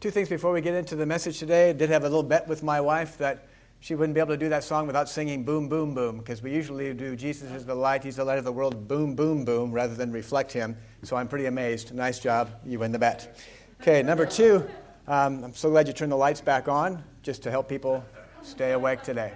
two 0.00 0.10
things 0.10 0.28
before 0.28 0.52
we 0.52 0.60
get 0.60 0.74
into 0.74 0.94
the 0.94 1.06
message 1.06 1.38
today. 1.38 1.70
I 1.70 1.72
did 1.72 1.88
have 1.90 2.02
a 2.02 2.08
little 2.08 2.22
bet 2.22 2.46
with 2.46 2.62
my 2.62 2.80
wife 2.80 3.16
that 3.18 3.46
she 3.80 3.94
wouldn't 3.94 4.14
be 4.14 4.20
able 4.20 4.34
to 4.34 4.36
do 4.36 4.48
that 4.50 4.64
song 4.64 4.86
without 4.86 5.08
singing 5.08 5.42
boom, 5.42 5.68
boom, 5.68 5.94
boom, 5.94 6.18
because 6.18 6.42
we 6.42 6.52
usually 6.52 6.92
do 6.92 7.16
Jesus 7.16 7.50
is 7.52 7.64
the 7.64 7.74
light, 7.74 8.04
he's 8.04 8.16
the 8.16 8.24
light 8.24 8.38
of 8.38 8.44
the 8.44 8.52
world, 8.52 8.88
boom, 8.88 9.14
boom, 9.14 9.44
boom, 9.44 9.72
rather 9.72 9.94
than 9.94 10.12
reflect 10.12 10.52
him. 10.52 10.76
So 11.02 11.16
I'm 11.16 11.28
pretty 11.28 11.46
amazed. 11.46 11.94
Nice 11.94 12.18
job. 12.18 12.50
You 12.64 12.78
win 12.78 12.92
the 12.92 12.98
bet. 12.98 13.38
Okay, 13.80 14.02
number 14.02 14.26
two, 14.26 14.66
um, 15.06 15.44
I'm 15.44 15.54
so 15.54 15.70
glad 15.70 15.86
you 15.86 15.92
turned 15.92 16.12
the 16.12 16.16
lights 16.16 16.40
back 16.40 16.68
on 16.68 17.02
just 17.22 17.42
to 17.44 17.50
help 17.50 17.68
people 17.68 18.04
stay 18.42 18.72
awake 18.72 19.02
today. 19.02 19.32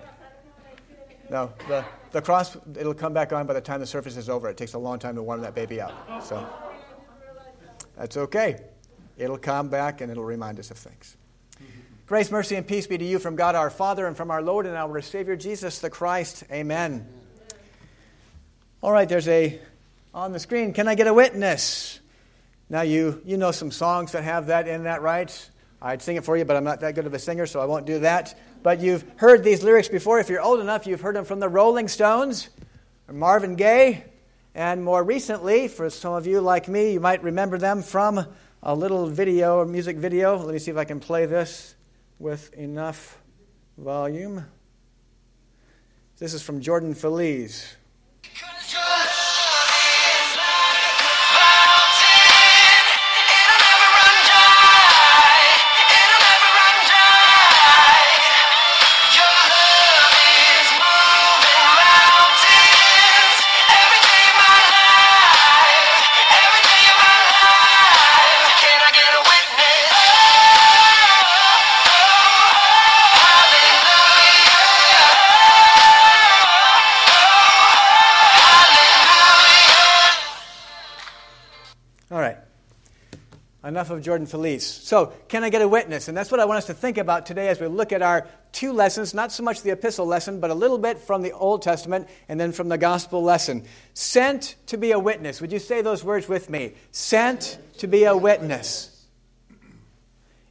No, 1.31 1.53
the, 1.69 1.85
the 2.11 2.21
cross, 2.21 2.57
it'll 2.79 2.93
come 2.93 3.13
back 3.13 3.33
on 3.33 3.47
by 3.47 3.55
the 3.55 3.61
time 3.61 3.81
the 3.81 3.87
service 3.87 4.17
is 4.17 4.29
over. 4.29 4.49
It 4.49 4.57
takes 4.57 4.75
a 4.75 4.79
long 4.79 4.99
time 4.99 5.15
to 5.15 5.23
warm 5.23 5.41
that 5.43 5.55
baby 5.55 5.81
up. 5.81 6.23
So 6.23 6.45
that's 7.97 8.17
okay. 8.17 8.59
It'll 9.21 9.39
come 9.39 9.69
back 9.69 10.01
and 10.01 10.11
it'll 10.11 10.25
remind 10.25 10.59
us 10.59 10.71
of 10.71 10.79
things. 10.79 11.17
Grace, 12.07 12.31
mercy, 12.31 12.57
and 12.57 12.67
peace 12.67 12.87
be 12.87 12.97
to 12.97 13.05
you 13.05 13.19
from 13.19 13.37
God 13.37 13.55
our 13.55 13.69
Father 13.69 14.07
and 14.07 14.17
from 14.17 14.31
our 14.31 14.41
Lord 14.41 14.65
and 14.65 14.75
our 14.75 15.03
Savior 15.03 15.37
Jesus 15.37 15.79
the 15.79 15.91
Christ. 15.91 16.43
Amen. 16.51 17.07
All 18.83 18.91
right, 18.91 19.07
there's 19.07 19.29
a 19.29 19.61
on 20.15 20.33
the 20.33 20.41
screen. 20.41 20.73
Can 20.73 20.89
I 20.89 20.95
get 20.95 21.07
a 21.07 21.13
witness? 21.13 22.01
Now 22.71 22.81
you 22.81 23.21
you 23.27 23.37
know 23.37 23.51
some 23.51 23.71
songs 23.71 24.13
that 24.13 24.25
have 24.25 24.47
that 24.47 24.67
in 24.67 24.85
that, 24.85 25.03
right? 25.03 25.51
I'd 25.83 26.01
sing 26.01 26.17
it 26.17 26.25
for 26.25 26.37
you, 26.37 26.47
but 26.47 26.57
I'm 26.57 26.65
not 26.65 26.81
that 26.81 26.95
good 26.95 27.07
of 27.07 27.13
a 27.13 27.19
singer, 27.19 27.47
so 27.47 27.61
I 27.61 27.67
won't 27.67 27.87
do 27.87 27.99
that. 28.01 28.39
But 28.63 28.81
you've 28.81 29.05
heard 29.17 29.45
these 29.45 29.63
lyrics 29.63 29.89
before. 29.89 30.19
If 30.19 30.31
you're 30.31 30.41
old 30.41 30.61
enough, 30.61 30.87
you've 30.87 31.03
heard 31.03 31.15
them 31.15 31.27
from 31.27 31.41
the 31.41 31.49
Rolling 31.49 31.89
Stones, 31.89 32.49
or 33.07 33.15
Marvin 33.15 33.55
Gaye, 33.55 34.05
and 34.55 34.83
more 34.83 35.05
recently, 35.05 35.69
for 35.69 35.91
some 35.91 36.15
of 36.15 36.27
you 36.27 36.41
like 36.41 36.69
me, 36.69 36.95
you 36.95 37.01
might 37.01 37.23
remember 37.23 37.59
them 37.59 37.83
from 37.83 38.27
a 38.63 38.75
little 38.75 39.07
video, 39.07 39.61
a 39.61 39.67
music 39.67 39.97
video. 39.97 40.37
Let 40.37 40.53
me 40.53 40.59
see 40.59 40.71
if 40.71 40.77
I 40.77 40.85
can 40.85 41.01
play 41.01 41.27
this 41.27 41.75
with 42.19 42.53
enough 42.55 43.19
volume. 43.79 44.45
This 46.19 46.35
is 46.35 46.43
from 46.43 46.61
Jordan 46.61 46.95
Feliz. 46.95 47.77
Enough 83.71 83.91
of 83.91 84.03
Jordan 84.03 84.27
Feliz. 84.27 84.67
So, 84.67 85.13
can 85.29 85.45
I 85.45 85.49
get 85.49 85.63
a 85.63 85.69
witness? 85.69 86.09
And 86.09 86.17
that's 86.17 86.33
what 86.33 86.41
I 86.41 86.45
want 86.45 86.59
us 86.59 86.67
to 86.67 86.75
think 86.75 86.99
about 86.99 87.25
today 87.25 87.47
as 87.47 87.61
we 87.61 87.69
look 87.69 87.93
at 87.93 88.03
our 88.03 88.27
two 88.51 88.73
lessons, 88.73 89.15
not 89.15 89.31
so 89.31 89.45
much 89.45 89.63
the 89.63 89.71
epistle 89.71 90.07
lesson, 90.07 90.41
but 90.41 90.51
a 90.51 90.55
little 90.55 90.77
bit 90.77 90.99
from 90.99 91.23
the 91.23 91.31
Old 91.31 91.63
Testament 91.63 92.09
and 92.29 92.41
then 92.41 92.51
from 92.51 92.69
the 92.69 92.77
gospel 92.77 93.23
lesson. 93.23 93.63
Sent 93.95 94.57
to 94.67 94.77
be 94.77 94.91
a 94.91 94.99
witness. 94.99 95.41
Would 95.41 95.53
you 95.53 95.61
say 95.61 95.83
those 95.83 96.03
words 96.03 96.29
with 96.29 96.51
me? 96.51 96.73
Sent 96.91 97.59
to 97.79 97.87
be 97.87 98.03
a 98.03 98.17
witness. 98.17 99.07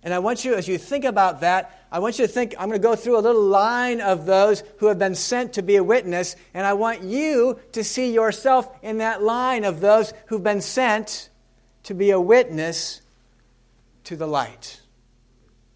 And 0.01 0.13
I 0.13 0.19
want 0.19 0.45
you, 0.45 0.55
as 0.55 0.69
you 0.69 0.77
think 0.77 1.03
about 1.03 1.41
that, 1.41 1.87
I 1.91 1.99
want 1.99 2.19
you 2.19 2.25
to 2.25 2.31
think, 2.31 2.55
I'm 2.57 2.69
going 2.69 2.79
to 2.79 2.87
go 2.87 2.95
through 2.95 3.17
a 3.17 3.19
little 3.19 3.43
line 3.43 3.99
of 3.99 4.27
those 4.27 4.63
who 4.77 4.85
have 4.85 4.97
been 4.97 5.15
sent 5.15 5.51
to 5.53 5.61
be 5.61 5.75
a 5.75 5.83
witness, 5.83 6.37
and 6.53 6.65
I 6.65 6.71
want 6.71 7.03
you 7.03 7.59
to 7.73 7.83
see 7.83 8.13
yourself 8.13 8.73
in 8.81 8.99
that 8.99 9.21
line 9.21 9.65
of 9.65 9.81
those 9.81 10.13
who've 10.27 10.41
been 10.41 10.61
sent 10.61 11.27
to 11.83 11.93
be 11.93 12.11
a 12.11 12.21
witness 12.21 13.01
to 14.09 14.15
the 14.15 14.27
light. 14.27 14.79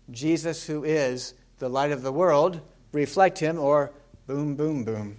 Jesus, 0.10 0.66
who 0.66 0.84
is 0.84 1.36
the 1.60 1.70
light 1.70 1.92
of 1.92 2.02
the 2.02 2.12
world, 2.12 2.60
reflect 2.92 3.38
him 3.38 3.60
or 3.60 3.92
boom, 4.26 4.56
boom, 4.56 4.84
boom. 4.84 5.18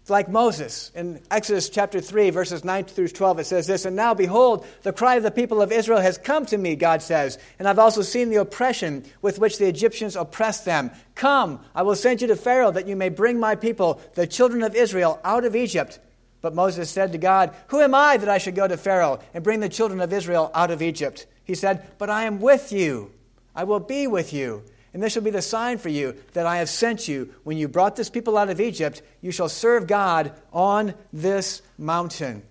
It's 0.00 0.08
like 0.08 0.30
Moses. 0.30 0.90
In 0.94 1.20
Exodus 1.30 1.68
chapter 1.68 2.00
3, 2.00 2.30
verses 2.30 2.64
9 2.64 2.84
through 2.84 3.08
12, 3.08 3.40
it 3.40 3.44
says 3.44 3.66
this 3.66 3.84
And 3.84 3.94
now, 3.94 4.14
behold, 4.14 4.66
the 4.82 4.92
cry 4.92 5.16
of 5.16 5.22
the 5.22 5.30
people 5.30 5.60
of 5.60 5.70
Israel 5.70 6.00
has 6.00 6.16
come 6.16 6.46
to 6.46 6.56
me, 6.56 6.76
God 6.76 7.02
says, 7.02 7.38
and 7.58 7.68
I've 7.68 7.78
also 7.78 8.00
seen 8.00 8.30
the 8.30 8.40
oppression 8.40 9.04
with 9.20 9.38
which 9.38 9.58
the 9.58 9.68
Egyptians 9.68 10.16
oppress 10.16 10.64
them. 10.64 10.90
Come, 11.14 11.60
I 11.74 11.82
will 11.82 11.94
send 11.94 12.22
you 12.22 12.28
to 12.28 12.36
Pharaoh 12.36 12.70
that 12.70 12.88
you 12.88 12.96
may 12.96 13.10
bring 13.10 13.38
my 13.38 13.54
people, 13.54 14.00
the 14.14 14.26
children 14.26 14.62
of 14.62 14.74
Israel, 14.74 15.20
out 15.24 15.44
of 15.44 15.54
Egypt. 15.54 15.98
But 16.44 16.54
Moses 16.54 16.90
said 16.90 17.12
to 17.12 17.18
God, 17.18 17.54
Who 17.68 17.80
am 17.80 17.94
I 17.94 18.18
that 18.18 18.28
I 18.28 18.36
should 18.36 18.54
go 18.54 18.68
to 18.68 18.76
Pharaoh 18.76 19.18
and 19.32 19.42
bring 19.42 19.60
the 19.60 19.68
children 19.70 20.02
of 20.02 20.12
Israel 20.12 20.50
out 20.52 20.70
of 20.70 20.82
Egypt? 20.82 21.24
He 21.42 21.54
said, 21.54 21.88
But 21.96 22.10
I 22.10 22.24
am 22.24 22.38
with 22.38 22.70
you. 22.70 23.12
I 23.56 23.64
will 23.64 23.80
be 23.80 24.06
with 24.06 24.34
you. 24.34 24.62
And 24.92 25.02
this 25.02 25.14
shall 25.14 25.22
be 25.22 25.30
the 25.30 25.40
sign 25.40 25.78
for 25.78 25.88
you 25.88 26.14
that 26.34 26.44
I 26.44 26.58
have 26.58 26.68
sent 26.68 27.08
you. 27.08 27.32
When 27.44 27.56
you 27.56 27.66
brought 27.66 27.96
this 27.96 28.10
people 28.10 28.36
out 28.36 28.50
of 28.50 28.60
Egypt, 28.60 29.00
you 29.22 29.30
shall 29.30 29.48
serve 29.48 29.86
God 29.86 30.34
on 30.52 30.92
this 31.14 31.62
mountain. 31.78 32.42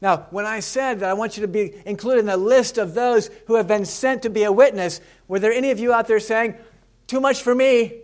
Now, 0.00 0.28
when 0.30 0.46
I 0.46 0.60
said 0.60 1.00
that 1.00 1.10
I 1.10 1.12
want 1.12 1.36
you 1.36 1.42
to 1.42 1.48
be 1.48 1.74
included 1.84 2.20
in 2.20 2.26
the 2.26 2.38
list 2.38 2.78
of 2.78 2.94
those 2.94 3.28
who 3.48 3.56
have 3.56 3.68
been 3.68 3.84
sent 3.84 4.22
to 4.22 4.30
be 4.30 4.44
a 4.44 4.52
witness, 4.52 5.02
were 5.28 5.40
there 5.40 5.52
any 5.52 5.72
of 5.72 5.78
you 5.78 5.92
out 5.92 6.06
there 6.06 6.20
saying, 6.20 6.54
Too 7.06 7.20
much 7.20 7.42
for 7.42 7.54
me? 7.54 7.96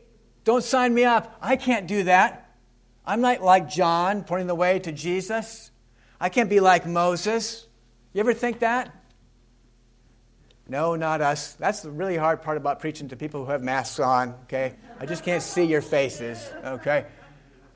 Don't 0.45 0.63
sign 0.63 0.93
me 0.93 1.05
up. 1.05 1.39
I 1.41 1.57
can't 1.57 1.87
do 1.87 2.03
that. 2.03 2.46
I'm 3.07 3.21
not 3.21 3.43
like 3.43 3.69
John, 3.69 4.25
pointing 4.25 4.49
the 4.49 4.55
way 4.55 4.79
to 4.81 4.93
Jesus. 4.93 5.71
I 6.21 6.29
can't 6.29 6.51
be 6.51 6.61
like 6.61 6.87
Moses. 6.87 7.67
You 8.13 8.21
ever 8.21 8.35
think 8.35 8.61
that? 8.61 8.93
No, 10.69 10.97
not 10.97 11.21
us. 11.21 11.53
That's 11.55 11.83
the 11.83 11.91
really 11.91 12.17
hard 12.17 12.43
part 12.43 12.57
about 12.57 12.81
preaching 12.81 13.09
to 13.09 13.17
people 13.17 13.45
who 13.45 13.53
have 13.53 13.63
masks 13.63 14.01
on, 14.01 14.35
okay? 14.45 14.75
I 14.99 15.07
just 15.07 15.23
can't 15.23 15.43
see 15.43 15.63
your 15.63 15.83
faces, 15.83 16.51
okay? 16.65 17.07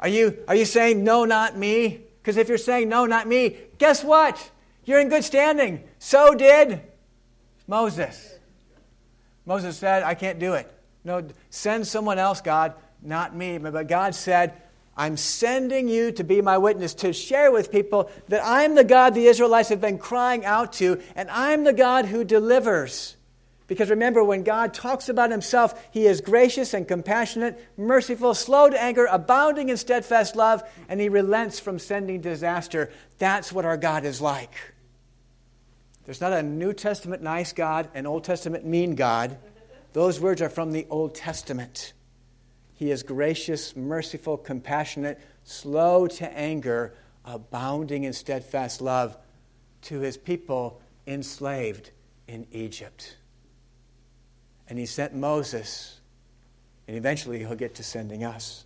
Are 0.01 0.09
you, 0.09 0.39
are 0.49 0.57
you 0.57 0.65
saying, 0.65 1.05
no, 1.05 1.25
not 1.25 1.57
me? 1.57 2.01
Because 2.21 2.37
if 2.37 2.49
you're 2.49 2.59
saying, 2.59 2.89
no, 2.89 3.07
not 3.07 3.29
me, 3.29 3.57
guess 3.79 4.03
what? 4.03 4.51
You're 4.85 5.01
in 5.01 5.09
good 5.09 5.23
standing. 5.23 5.85
So 5.99 6.35
did 6.35 6.81
Moses. 7.69 8.39
Moses 9.47 9.77
said, 9.77 10.03
I 10.03 10.15
can't 10.15 10.41
do 10.41 10.55
it. 10.55 10.73
No, 11.05 11.29
send 11.51 11.87
someone 11.87 12.19
else, 12.19 12.41
God, 12.41 12.75
not 13.03 13.37
me. 13.37 13.59
But 13.59 13.87
God 13.87 14.15
said, 14.15 14.61
I'm 15.00 15.16
sending 15.16 15.88
you 15.88 16.12
to 16.12 16.25
be 16.25 16.43
my 16.43 16.59
witness, 16.59 16.93
to 16.97 17.15
share 17.15 17.50
with 17.50 17.72
people 17.72 18.11
that 18.28 18.43
I'm 18.44 18.75
the 18.75 18.84
God 18.84 19.15
the 19.15 19.28
Israelites 19.28 19.71
have 19.71 19.81
been 19.81 19.97
crying 19.97 20.44
out 20.44 20.75
to, 20.75 21.00
and 21.16 21.31
I'm 21.31 21.65
the 21.65 21.72
God 21.72 22.05
who 22.05 22.22
delivers. 22.22 23.16
Because 23.66 23.88
remember, 23.88 24.22
when 24.22 24.43
God 24.43 24.75
talks 24.75 25.09
about 25.09 25.31
himself, 25.31 25.88
he 25.91 26.06
is 26.06 26.21
gracious 26.21 26.75
and 26.75 26.87
compassionate, 26.87 27.59
merciful, 27.78 28.34
slow 28.34 28.69
to 28.69 28.78
anger, 28.78 29.06
abounding 29.06 29.71
in 29.71 29.78
steadfast 29.78 30.37
love, 30.37 30.62
and 30.87 31.00
he 31.00 31.09
relents 31.09 31.59
from 31.59 31.78
sending 31.78 32.21
disaster. 32.21 32.91
That's 33.17 33.50
what 33.50 33.65
our 33.65 33.78
God 33.78 34.05
is 34.05 34.21
like. 34.21 34.53
There's 36.05 36.21
not 36.21 36.34
a 36.34 36.43
New 36.43 36.75
Testament 36.75 37.22
nice 37.22 37.55
God, 37.55 37.88
an 37.94 38.05
Old 38.05 38.25
Testament 38.25 38.67
mean 38.67 38.97
God. 38.97 39.38
Those 39.94 40.21
words 40.21 40.43
are 40.43 40.50
from 40.50 40.72
the 40.72 40.87
Old 40.91 41.15
Testament. 41.15 41.94
He 42.81 42.91
is 42.91 43.03
gracious, 43.03 43.77
merciful, 43.77 44.39
compassionate, 44.39 45.21
slow 45.44 46.06
to 46.06 46.32
anger, 46.35 46.94
abounding 47.27 48.05
in 48.05 48.15
steadfast 48.15 48.81
love 48.81 49.19
to 49.82 50.00
his 50.00 50.17
people 50.17 50.81
enslaved 51.06 51.91
in 52.27 52.47
Egypt. 52.53 53.19
And 54.67 54.79
he 54.79 54.87
sent 54.87 55.15
Moses, 55.15 56.00
and 56.88 56.97
eventually 56.97 57.41
he'll 57.41 57.55
get 57.55 57.75
to 57.75 57.82
sending 57.82 58.25
us. 58.25 58.65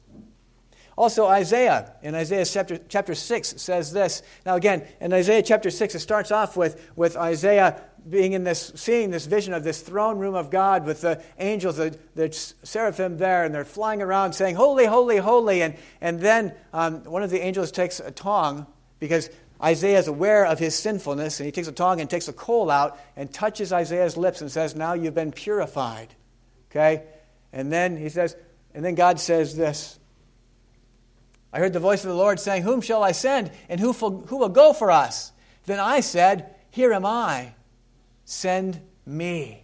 Also, 0.97 1.27
Isaiah, 1.27 1.93
in 2.03 2.15
Isaiah 2.15 2.45
chapter, 2.45 2.79
chapter 2.89 3.15
6, 3.15 3.55
says 3.61 3.93
this. 3.93 4.23
Now, 4.47 4.55
again, 4.55 4.87
in 5.01 5.13
Isaiah 5.13 5.43
chapter 5.43 5.71
6, 5.71 5.95
it 5.95 5.99
starts 6.01 6.31
off 6.31 6.57
with, 6.57 6.91
with 6.95 7.17
Isaiah 7.17 7.83
being 8.09 8.33
in 8.33 8.45
this, 8.45 8.73
seeing 8.77 9.11
this 9.11 9.27
vision 9.27 9.55
of 9.55 9.65
this 9.65 9.81
throne 9.81 10.19
room 10.19 10.35
of 10.35 10.51
God 10.51 10.85
with 10.85 11.01
the 11.01 11.23
angels, 11.39 11.77
the, 11.77 11.99
the 12.15 12.33
seraphim 12.33 13.17
there, 13.17 13.45
and 13.45 13.55
they're 13.55 13.65
flying 13.65 14.03
around 14.03 14.35
saying, 14.35 14.55
Holy, 14.55 14.85
holy, 14.85 15.17
holy. 15.17 15.63
And, 15.63 15.75
and 16.01 16.21
then 16.21 16.55
um, 16.73 17.05
one 17.05 17.23
of 17.23 17.31
the 17.31 17.41
angels 17.41 17.73
takes 17.73 18.01
a 18.01 18.11
tong 18.11 18.67
because 19.01 19.31
Isaiah 19.63 19.99
is 19.99 20.09
aware 20.09 20.47
of 20.47 20.59
his 20.59 20.75
sinfulness, 20.75 21.41
and 21.41 21.47
he 21.47 21.53
takes 21.53 21.69
a 21.69 21.73
tong 21.73 22.01
and 22.01 22.09
takes 22.09 22.29
a 22.29 22.33
coal 22.33 22.71
out 22.71 22.99
and 23.17 23.33
touches 23.33 23.73
Isaiah's 23.73 24.17
lips 24.17 24.43
and 24.43 24.51
says, 24.51 24.77
Now 24.77 24.93
you've 24.93 25.15
been 25.15 25.33
purified. 25.33 26.15
Okay? 26.71 27.05
And 27.53 27.73
then 27.73 27.97
he 27.97 28.09
says, 28.09 28.37
and 28.75 28.85
then 28.85 28.97
God 28.97 29.21
says 29.21 29.57
this 29.57 29.99
I 31.55 31.61
heard 31.61 31.73
the 31.73 31.79
voice 31.79 32.03
of 32.03 32.09
the 32.09 32.17
Lord 32.17 32.41
saying, 32.41 32.65
Whom 32.65 32.81
shall 32.81 33.05
I 33.05 33.13
send, 33.13 33.53
and 33.69 33.79
who, 33.79 33.93
who 33.93 34.37
will 34.39 34.49
go 34.49 34.73
for 34.73 34.91
us? 34.91 35.31
Then 35.67 35.79
I 35.79 36.01
said, 36.01 36.53
Here 36.71 36.93
am 36.93 37.07
I, 37.07 37.55
send 38.25 38.81
me. 39.07 39.63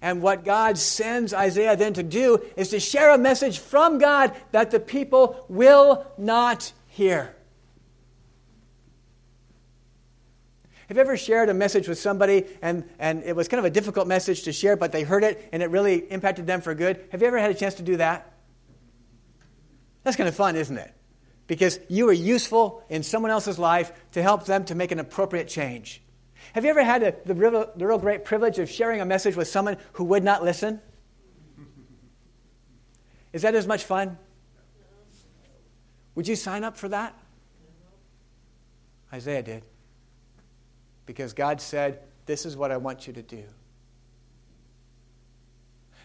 And 0.00 0.22
what 0.22 0.44
God 0.44 0.78
sends 0.78 1.34
Isaiah 1.34 1.76
then 1.76 1.94
to 1.94 2.04
do 2.04 2.40
is 2.56 2.68
to 2.68 2.78
share 2.78 3.10
a 3.10 3.18
message 3.18 3.58
from 3.58 3.98
God 3.98 4.32
that 4.52 4.70
the 4.70 4.78
people 4.78 5.44
will 5.48 6.06
not 6.16 6.72
hear. 6.86 7.34
Have 10.86 10.96
you 10.96 11.00
ever 11.00 11.16
shared 11.16 11.48
a 11.48 11.54
message 11.54 11.88
with 11.88 11.98
somebody 11.98 12.46
and, 12.62 12.88
and 13.00 13.24
it 13.24 13.34
was 13.34 13.48
kind 13.48 13.58
of 13.58 13.64
a 13.64 13.70
difficult 13.70 14.06
message 14.06 14.44
to 14.44 14.52
share, 14.52 14.76
but 14.76 14.92
they 14.92 15.02
heard 15.02 15.24
it 15.24 15.48
and 15.52 15.60
it 15.60 15.70
really 15.70 15.96
impacted 16.12 16.46
them 16.46 16.60
for 16.60 16.72
good? 16.72 17.04
Have 17.10 17.20
you 17.20 17.26
ever 17.26 17.38
had 17.38 17.50
a 17.50 17.54
chance 17.54 17.74
to 17.74 17.82
do 17.82 17.96
that? 17.96 18.32
That's 20.04 20.16
kind 20.16 20.28
of 20.28 20.36
fun, 20.36 20.54
isn't 20.54 20.78
it? 20.78 20.94
Because 21.50 21.80
you 21.88 22.06
were 22.06 22.12
useful 22.12 22.84
in 22.88 23.02
someone 23.02 23.32
else's 23.32 23.58
life 23.58 23.90
to 24.12 24.22
help 24.22 24.46
them 24.46 24.64
to 24.66 24.76
make 24.76 24.92
an 24.92 25.00
appropriate 25.00 25.48
change. 25.48 26.00
Have 26.52 26.62
you 26.62 26.70
ever 26.70 26.84
had 26.84 27.02
a, 27.02 27.16
the, 27.24 27.34
real, 27.34 27.68
the 27.74 27.88
real 27.88 27.98
great 27.98 28.24
privilege 28.24 28.60
of 28.60 28.70
sharing 28.70 29.00
a 29.00 29.04
message 29.04 29.34
with 29.34 29.48
someone 29.48 29.76
who 29.94 30.04
would 30.04 30.22
not 30.22 30.44
listen? 30.44 30.80
Is 33.32 33.42
that 33.42 33.56
as 33.56 33.66
much 33.66 33.82
fun? 33.82 34.16
Would 36.14 36.28
you 36.28 36.36
sign 36.36 36.62
up 36.62 36.76
for 36.76 36.88
that? 36.88 37.18
Isaiah 39.12 39.42
did. 39.42 39.64
Because 41.04 41.32
God 41.32 41.60
said, 41.60 41.98
This 42.26 42.46
is 42.46 42.56
what 42.56 42.70
I 42.70 42.76
want 42.76 43.08
you 43.08 43.12
to 43.14 43.22
do. 43.22 43.42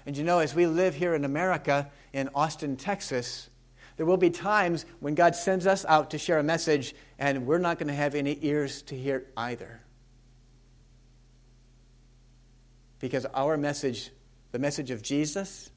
And 0.08 0.18
you 0.18 0.24
know, 0.24 0.40
as 0.40 0.56
we 0.56 0.66
live 0.66 0.96
here 0.96 1.14
in 1.14 1.24
America, 1.24 1.92
in 2.14 2.32
Austin, 2.34 2.78
Texas, 2.78 3.52
there 3.98 4.06
will 4.06 4.18
be 4.18 4.30
times 4.30 4.86
when 5.00 5.16
God 5.16 5.36
sends 5.36 5.66
us 5.66 5.86
out 5.86 6.12
to 6.12 6.18
share 6.18 6.40
a 6.40 6.44
message, 6.44 6.94
and 7.18 7.46
we're 7.46 7.60
not 7.60 7.80
going 7.80 7.88
to 7.88 7.94
have 7.94 8.14
any 8.14 8.38
ears 8.42 8.82
to 8.84 8.96
hear 8.96 9.26
either. 9.38 9.82
Because 13.00 13.26
our 13.34 13.58
message, 13.58 14.12
the 14.52 14.60
message 14.60 14.92
of 14.92 15.02
Jesus, 15.02 15.70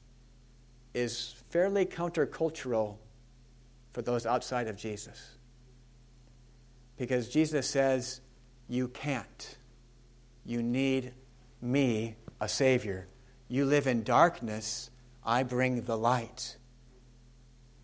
is 0.93 1.35
fairly 1.49 1.85
countercultural 1.85 2.97
for 3.93 4.01
those 4.01 4.25
outside 4.25 4.67
of 4.67 4.75
Jesus. 4.75 5.35
Because 6.97 7.29
Jesus 7.29 7.67
says, 7.67 8.19
You 8.67 8.89
can't. 8.89 9.57
You 10.45 10.61
need 10.61 11.13
me, 11.61 12.15
a 12.41 12.49
Savior. 12.49 13.07
You 13.47 13.65
live 13.65 13.87
in 13.87 14.03
darkness, 14.03 14.89
I 15.23 15.43
bring 15.43 15.81
the 15.83 15.97
light. 15.97 16.57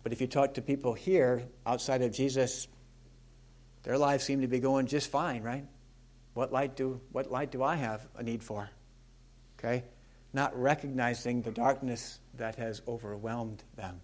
But 0.06 0.12
if 0.12 0.20
you 0.20 0.28
talk 0.28 0.54
to 0.54 0.62
people 0.62 0.92
here 0.92 1.42
outside 1.66 2.00
of 2.00 2.12
Jesus, 2.12 2.68
their 3.82 3.98
lives 3.98 4.22
seem 4.22 4.42
to 4.42 4.46
be 4.46 4.60
going 4.60 4.86
just 4.86 5.10
fine, 5.10 5.42
right? 5.42 5.64
What 6.32 6.52
light 6.52 6.76
do, 6.76 7.00
what 7.10 7.32
light 7.32 7.50
do 7.50 7.64
I 7.64 7.74
have 7.74 8.06
a 8.14 8.22
need 8.22 8.44
for? 8.44 8.70
Okay? 9.58 9.82
Not 10.32 10.56
recognizing 10.56 11.42
the 11.42 11.50
darkness 11.50 12.20
that 12.36 12.54
has 12.54 12.82
overwhelmed 12.86 13.64
them. 13.74 14.00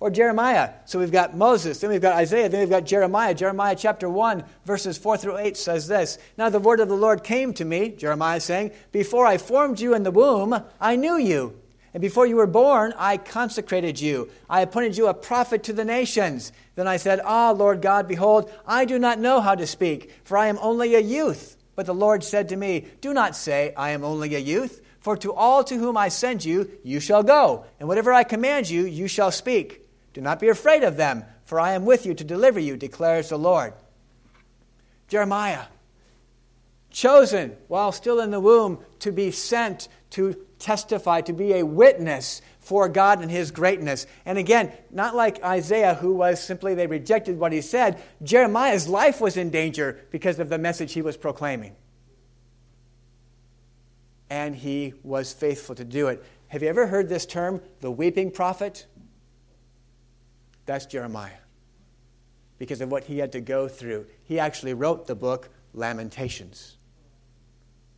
Or 0.00 0.08
Jeremiah. 0.08 0.70
So 0.86 0.98
we've 0.98 1.12
got 1.12 1.36
Moses, 1.36 1.80
then 1.80 1.90
we've 1.90 2.00
got 2.00 2.14
Isaiah, 2.14 2.48
then 2.48 2.60
we've 2.60 2.70
got 2.70 2.86
Jeremiah. 2.86 3.34
Jeremiah 3.34 3.76
chapter 3.78 4.08
1, 4.08 4.44
verses 4.64 4.96
4 4.96 5.18
through 5.18 5.36
8 5.36 5.58
says 5.58 5.86
this 5.86 6.16
Now 6.38 6.48
the 6.48 6.58
word 6.58 6.80
of 6.80 6.88
the 6.88 6.96
Lord 6.96 7.22
came 7.22 7.52
to 7.52 7.66
me, 7.66 7.90
Jeremiah 7.90 8.40
saying, 8.40 8.70
Before 8.92 9.26
I 9.26 9.36
formed 9.36 9.78
you 9.78 9.92
in 9.92 10.04
the 10.04 10.10
womb, 10.10 10.58
I 10.80 10.96
knew 10.96 11.18
you. 11.18 11.60
And 11.94 12.00
before 12.00 12.26
you 12.26 12.36
were 12.36 12.48
born, 12.48 12.92
I 12.98 13.16
consecrated 13.16 14.00
you. 14.00 14.28
I 14.50 14.62
appointed 14.62 14.98
you 14.98 15.06
a 15.06 15.14
prophet 15.14 15.62
to 15.64 15.72
the 15.72 15.84
nations. 15.84 16.52
Then 16.74 16.88
I 16.88 16.96
said, 16.96 17.20
Ah, 17.24 17.52
Lord 17.52 17.80
God, 17.80 18.08
behold, 18.08 18.50
I 18.66 18.84
do 18.84 18.98
not 18.98 19.20
know 19.20 19.40
how 19.40 19.54
to 19.54 19.66
speak, 19.66 20.12
for 20.24 20.36
I 20.36 20.48
am 20.48 20.58
only 20.60 20.96
a 20.96 21.00
youth. 21.00 21.56
But 21.76 21.86
the 21.86 21.94
Lord 21.94 22.24
said 22.24 22.48
to 22.48 22.56
me, 22.56 22.86
Do 23.00 23.14
not 23.14 23.36
say, 23.36 23.72
I 23.76 23.90
am 23.90 24.02
only 24.02 24.34
a 24.34 24.40
youth, 24.40 24.80
for 24.98 25.16
to 25.18 25.32
all 25.32 25.62
to 25.64 25.76
whom 25.76 25.96
I 25.96 26.08
send 26.08 26.44
you, 26.44 26.68
you 26.82 26.98
shall 26.98 27.22
go, 27.22 27.64
and 27.78 27.88
whatever 27.88 28.12
I 28.12 28.24
command 28.24 28.68
you, 28.68 28.86
you 28.86 29.06
shall 29.06 29.30
speak. 29.30 29.86
Do 30.14 30.20
not 30.20 30.40
be 30.40 30.48
afraid 30.48 30.82
of 30.82 30.96
them, 30.96 31.24
for 31.44 31.60
I 31.60 31.72
am 31.72 31.84
with 31.84 32.06
you 32.06 32.14
to 32.14 32.24
deliver 32.24 32.58
you, 32.58 32.76
declares 32.76 33.28
the 33.28 33.38
Lord. 33.38 33.72
Jeremiah, 35.06 35.66
chosen 36.90 37.56
while 37.68 37.92
still 37.92 38.18
in 38.18 38.30
the 38.30 38.40
womb 38.40 38.78
to 39.00 39.12
be 39.12 39.30
sent 39.30 39.88
to 40.10 40.36
testify, 40.64 41.20
to 41.20 41.32
be 41.34 41.52
a 41.52 41.62
witness 41.62 42.40
for 42.58 42.88
God 42.88 43.20
and 43.20 43.30
His 43.30 43.50
greatness. 43.50 44.06
And 44.24 44.38
again, 44.38 44.72
not 44.90 45.14
like 45.14 45.44
Isaiah, 45.44 45.94
who 45.94 46.14
was 46.14 46.42
simply 46.42 46.74
they 46.74 46.86
rejected 46.86 47.38
what 47.38 47.52
he 47.52 47.60
said. 47.60 48.02
Jeremiah's 48.22 48.88
life 48.88 49.20
was 49.20 49.36
in 49.36 49.50
danger 49.50 50.00
because 50.10 50.38
of 50.38 50.48
the 50.48 50.56
message 50.56 50.94
he 50.94 51.02
was 51.02 51.18
proclaiming. 51.18 51.76
And 54.30 54.56
he 54.56 54.94
was 55.02 55.34
faithful 55.34 55.74
to 55.74 55.84
do 55.84 56.08
it. 56.08 56.24
Have 56.48 56.62
you 56.62 56.68
ever 56.68 56.86
heard 56.86 57.10
this 57.10 57.26
term, 57.26 57.60
the 57.80 57.90
weeping 57.90 58.30
prophet? 58.30 58.86
That's 60.64 60.86
Jeremiah. 60.86 61.32
Because 62.56 62.80
of 62.80 62.90
what 62.90 63.04
he 63.04 63.18
had 63.18 63.32
to 63.32 63.40
go 63.42 63.68
through. 63.68 64.06
He 64.22 64.38
actually 64.38 64.72
wrote 64.72 65.06
the 65.06 65.14
book 65.14 65.50
Lamentations 65.74 66.78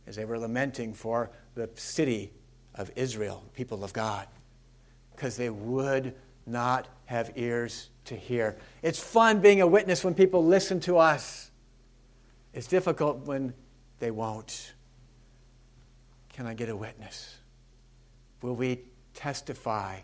as 0.05 0.17
they 0.17 0.25
were 0.25 0.39
lamenting 0.39 0.93
for 0.93 1.31
the 1.55 1.69
city 1.75 2.31
of 2.77 2.91
Israel, 2.95 3.43
people 3.53 3.83
of 3.83 3.93
God 3.93 4.27
because 5.17 5.35
they 5.35 5.49
would 5.49 6.13
not 6.45 6.87
have 7.05 7.31
ears 7.35 7.89
to 8.05 8.15
hear. 8.15 8.55
It's 8.83 8.99
fun 8.99 9.41
being 9.41 9.61
a 9.61 9.67
witness 9.67 10.03
when 10.03 10.13
people 10.13 10.45
listen 10.45 10.79
to 10.81 10.97
us, 10.97 11.51
it's 12.53 12.67
difficult 12.67 13.25
when 13.25 13.53
they 13.99 14.11
won't. 14.11 14.73
Can 16.33 16.45
I 16.45 16.53
get 16.53 16.69
a 16.69 16.75
witness? 16.75 17.37
Will 18.43 18.55
we 18.55 18.81
testify 19.15 19.99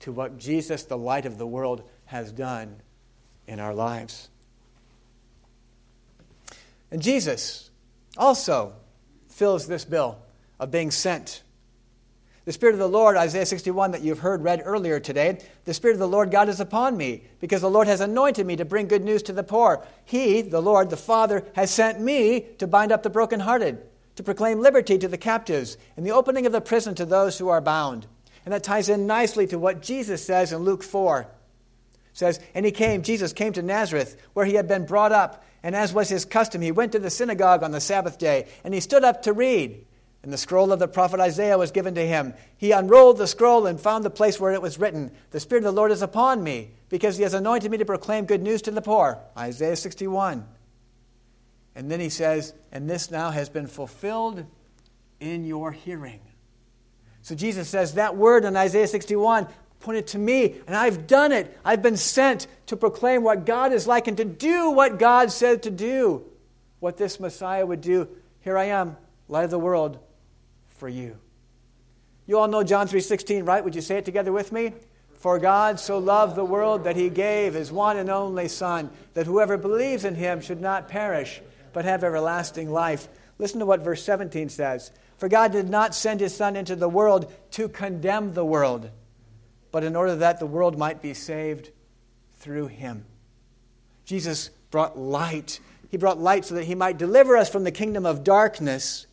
to 0.00 0.12
what 0.12 0.38
Jesus, 0.38 0.84
the 0.84 0.98
light 0.98 1.24
of 1.24 1.38
the 1.38 1.46
world, 1.46 1.88
has 2.04 2.30
done 2.30 2.76
in 3.46 3.58
our 3.58 3.74
lives? 3.74 4.28
And 6.90 7.00
Jesus 7.00 7.70
also 8.18 8.74
fills 9.28 9.66
this 9.66 9.86
bill 9.86 10.18
of 10.60 10.70
being 10.70 10.90
sent 10.90 11.42
the 12.48 12.54
Spirit 12.54 12.72
of 12.72 12.78
the 12.78 12.88
Lord, 12.88 13.14
Isaiah 13.14 13.44
61, 13.44 13.90
that 13.90 14.00
you've 14.00 14.20
heard 14.20 14.42
read 14.42 14.62
earlier 14.64 14.98
today, 14.98 15.38
the 15.66 15.74
Spirit 15.74 15.92
of 15.92 15.98
the 15.98 16.08
Lord 16.08 16.30
God 16.30 16.48
is 16.48 16.60
upon 16.60 16.96
me, 16.96 17.24
because 17.40 17.60
the 17.60 17.68
Lord 17.68 17.88
has 17.88 18.00
anointed 18.00 18.46
me 18.46 18.56
to 18.56 18.64
bring 18.64 18.88
good 18.88 19.04
news 19.04 19.22
to 19.24 19.34
the 19.34 19.42
poor. 19.42 19.84
He, 20.06 20.40
the 20.40 20.62
Lord, 20.62 20.88
the 20.88 20.96
Father, 20.96 21.44
has 21.56 21.70
sent 21.70 22.00
me 22.00 22.46
to 22.56 22.66
bind 22.66 22.90
up 22.90 23.02
the 23.02 23.10
brokenhearted, 23.10 23.82
to 24.16 24.22
proclaim 24.22 24.60
liberty 24.60 24.96
to 24.96 25.08
the 25.08 25.18
captives, 25.18 25.76
and 25.94 26.06
the 26.06 26.12
opening 26.12 26.46
of 26.46 26.52
the 26.52 26.62
prison 26.62 26.94
to 26.94 27.04
those 27.04 27.36
who 27.36 27.50
are 27.50 27.60
bound. 27.60 28.06
And 28.46 28.54
that 28.54 28.64
ties 28.64 28.88
in 28.88 29.06
nicely 29.06 29.46
to 29.48 29.58
what 29.58 29.82
Jesus 29.82 30.24
says 30.24 30.50
in 30.50 30.60
Luke 30.60 30.82
4. 30.82 31.20
It 31.20 31.28
says, 32.14 32.40
And 32.54 32.64
he 32.64 32.72
came, 32.72 33.02
Jesus 33.02 33.34
came 33.34 33.52
to 33.52 33.62
Nazareth, 33.62 34.16
where 34.32 34.46
he 34.46 34.54
had 34.54 34.66
been 34.66 34.86
brought 34.86 35.12
up, 35.12 35.44
and 35.62 35.76
as 35.76 35.92
was 35.92 36.08
his 36.08 36.24
custom, 36.24 36.62
he 36.62 36.72
went 36.72 36.92
to 36.92 36.98
the 36.98 37.10
synagogue 37.10 37.62
on 37.62 37.72
the 37.72 37.78
Sabbath 37.78 38.16
day, 38.16 38.48
and 38.64 38.72
he 38.72 38.80
stood 38.80 39.04
up 39.04 39.20
to 39.24 39.34
read. 39.34 39.84
And 40.28 40.32
the 40.34 40.36
scroll 40.36 40.72
of 40.72 40.78
the 40.78 40.86
prophet 40.86 41.20
Isaiah 41.20 41.56
was 41.56 41.70
given 41.70 41.94
to 41.94 42.06
him. 42.06 42.34
He 42.58 42.70
unrolled 42.70 43.16
the 43.16 43.26
scroll 43.26 43.66
and 43.66 43.80
found 43.80 44.04
the 44.04 44.10
place 44.10 44.38
where 44.38 44.52
it 44.52 44.60
was 44.60 44.78
written 44.78 45.10
The 45.30 45.40
Spirit 45.40 45.60
of 45.60 45.74
the 45.74 45.80
Lord 45.80 45.90
is 45.90 46.02
upon 46.02 46.42
me, 46.42 46.72
because 46.90 47.16
he 47.16 47.22
has 47.22 47.32
anointed 47.32 47.70
me 47.70 47.78
to 47.78 47.86
proclaim 47.86 48.26
good 48.26 48.42
news 48.42 48.60
to 48.60 48.70
the 48.70 48.82
poor. 48.82 49.18
Isaiah 49.38 49.74
61. 49.74 50.46
And 51.74 51.90
then 51.90 51.98
he 51.98 52.10
says, 52.10 52.52
And 52.70 52.90
this 52.90 53.10
now 53.10 53.30
has 53.30 53.48
been 53.48 53.66
fulfilled 53.66 54.44
in 55.18 55.46
your 55.46 55.72
hearing. 55.72 56.20
So 57.22 57.34
Jesus 57.34 57.70
says 57.70 57.94
that 57.94 58.14
word 58.14 58.44
in 58.44 58.54
Isaiah 58.54 58.86
61 58.86 59.48
pointed 59.80 60.08
to 60.08 60.18
me, 60.18 60.56
and 60.66 60.76
I've 60.76 61.06
done 61.06 61.32
it. 61.32 61.58
I've 61.64 61.80
been 61.80 61.96
sent 61.96 62.48
to 62.66 62.76
proclaim 62.76 63.22
what 63.22 63.46
God 63.46 63.72
is 63.72 63.86
like 63.86 64.08
and 64.08 64.18
to 64.18 64.26
do 64.26 64.72
what 64.72 64.98
God 64.98 65.32
said 65.32 65.62
to 65.62 65.70
do, 65.70 66.26
what 66.80 66.98
this 66.98 67.18
Messiah 67.18 67.64
would 67.64 67.80
do. 67.80 68.08
Here 68.42 68.58
I 68.58 68.64
am, 68.64 68.98
light 69.26 69.44
of 69.44 69.50
the 69.50 69.58
world 69.58 70.00
for 70.78 70.88
you. 70.88 71.18
You 72.26 72.38
all 72.38 72.48
know 72.48 72.62
John 72.62 72.86
3:16, 72.86 73.44
right? 73.44 73.64
Would 73.64 73.74
you 73.74 73.80
say 73.80 73.98
it 73.98 74.04
together 74.04 74.32
with 74.32 74.52
me? 74.52 74.74
For 75.14 75.38
God 75.38 75.80
so 75.80 75.98
loved 75.98 76.36
the 76.36 76.44
world 76.44 76.84
that 76.84 76.94
he 76.94 77.10
gave 77.10 77.54
his 77.54 77.72
one 77.72 77.96
and 77.96 78.08
only 78.08 78.46
son 78.46 78.90
that 79.14 79.26
whoever 79.26 79.56
believes 79.56 80.04
in 80.04 80.14
him 80.14 80.40
should 80.40 80.60
not 80.60 80.88
perish 80.88 81.42
but 81.72 81.84
have 81.84 82.04
everlasting 82.04 82.70
life. 82.70 83.08
Listen 83.38 83.58
to 83.60 83.66
what 83.66 83.80
verse 83.80 84.02
17 84.04 84.48
says. 84.48 84.92
For 85.16 85.28
God 85.28 85.50
did 85.50 85.68
not 85.68 85.94
send 85.94 86.20
his 86.20 86.34
son 86.34 86.54
into 86.54 86.76
the 86.76 86.88
world 86.88 87.32
to 87.52 87.68
condemn 87.68 88.34
the 88.34 88.44
world, 88.44 88.90
but 89.72 89.82
in 89.82 89.96
order 89.96 90.14
that 90.16 90.38
the 90.38 90.46
world 90.46 90.78
might 90.78 91.02
be 91.02 91.14
saved 91.14 91.70
through 92.34 92.68
him. 92.68 93.04
Jesus 94.04 94.50
brought 94.70 94.96
light. 94.96 95.58
He 95.90 95.96
brought 95.96 96.20
light 96.20 96.44
so 96.44 96.54
that 96.54 96.64
he 96.64 96.76
might 96.76 96.98
deliver 96.98 97.36
us 97.36 97.50
from 97.50 97.64
the 97.64 97.72
kingdom 97.72 98.06
of 98.06 98.22
darkness 98.22 99.07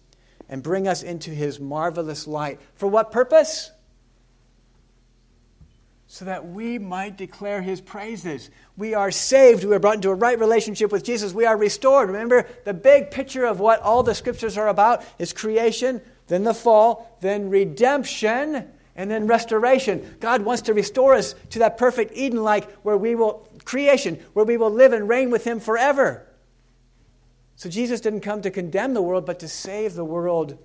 and 0.50 0.62
bring 0.62 0.88
us 0.88 1.04
into 1.04 1.32
his 1.32 1.60
marvelous 1.60 2.28
light. 2.28 2.60
For 2.76 2.88
what 2.88 3.12
purpose? 3.12 3.72
so 6.08 6.24
that 6.24 6.48
we 6.48 6.80
might 6.80 7.18
declare 7.18 7.62
his 7.62 7.82
praises. 7.82 8.50
We 8.78 8.94
are 8.94 9.12
saved. 9.12 9.66
We 9.66 9.76
are 9.76 9.80
brought 9.80 9.96
into 9.96 10.12
a 10.12 10.16
right 10.16 10.40
relationship 10.40 10.90
with 10.90 11.04
Jesus. 11.04 11.34
We 11.34 11.46
are 11.46 11.58
restored. 11.58 12.08
Remember, 12.08 12.48
the 12.64 12.74
big 12.74 13.12
picture 13.12 13.44
of 13.44 13.60
what 13.60 13.82
all 13.82 14.02
the 14.02 14.16
scriptures 14.16 14.58
are 14.58 14.70
about 14.70 15.04
is 15.20 15.34
creation, 15.34 16.00
then 16.28 16.46
the 16.46 16.54
fall, 16.54 17.18
then 17.20 17.50
redemption, 17.50 18.66
and 18.96 19.12
then 19.12 19.28
restoration. 19.28 20.16
God 20.22 20.44
wants 20.44 20.62
to 20.64 20.74
restore 20.74 21.16
us 21.16 21.36
to 21.50 21.60
that 21.60 21.78
perfect 21.78 22.14
Eden 22.16 22.44
like 22.44 22.72
where 22.76 22.98
we 22.98 23.16
will, 23.16 23.50
creation, 23.66 24.24
where 24.32 24.46
we 24.46 24.58
will 24.58 24.72
live 24.72 24.94
and 24.94 25.10
reign 25.10 25.32
with 25.32 25.44
him 25.44 25.60
forever. 25.60 26.26
So 27.56 27.70
Jesus 27.70 28.02
didn't 28.02 28.22
come 28.22 28.42
to 28.42 28.52
condemn 28.52 28.94
the 28.94 29.02
world, 29.02 29.26
but 29.26 29.40
to 29.40 29.48
save 29.48 29.94
the 29.94 30.06
world 30.06 30.58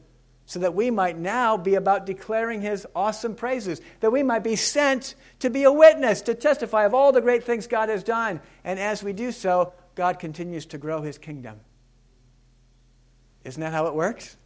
so 0.46 0.58
that 0.58 0.74
we 0.74 0.90
might 0.90 1.16
now 1.16 1.56
be 1.56 1.76
about 1.76 2.06
declaring 2.06 2.60
his 2.60 2.84
awesome 2.96 3.36
praises, 3.36 3.80
that 4.00 4.10
we 4.10 4.24
might 4.24 4.42
be 4.42 4.56
sent 4.56 5.14
to 5.38 5.48
be 5.48 5.62
a 5.62 5.70
witness, 5.70 6.22
to 6.22 6.34
testify 6.34 6.84
of 6.84 6.92
all 6.92 7.12
the 7.12 7.20
great 7.20 7.44
things 7.44 7.68
God 7.68 7.88
has 7.88 8.02
done. 8.02 8.40
And 8.64 8.80
as 8.80 9.00
we 9.00 9.12
do 9.12 9.30
so, 9.30 9.72
God 9.94 10.18
continues 10.18 10.66
to 10.66 10.78
grow 10.78 11.02
his 11.02 11.18
kingdom. 11.18 11.60
Isn't 13.44 13.60
that 13.60 13.72
how 13.72 13.86
it 13.86 13.94
works? 13.94 14.36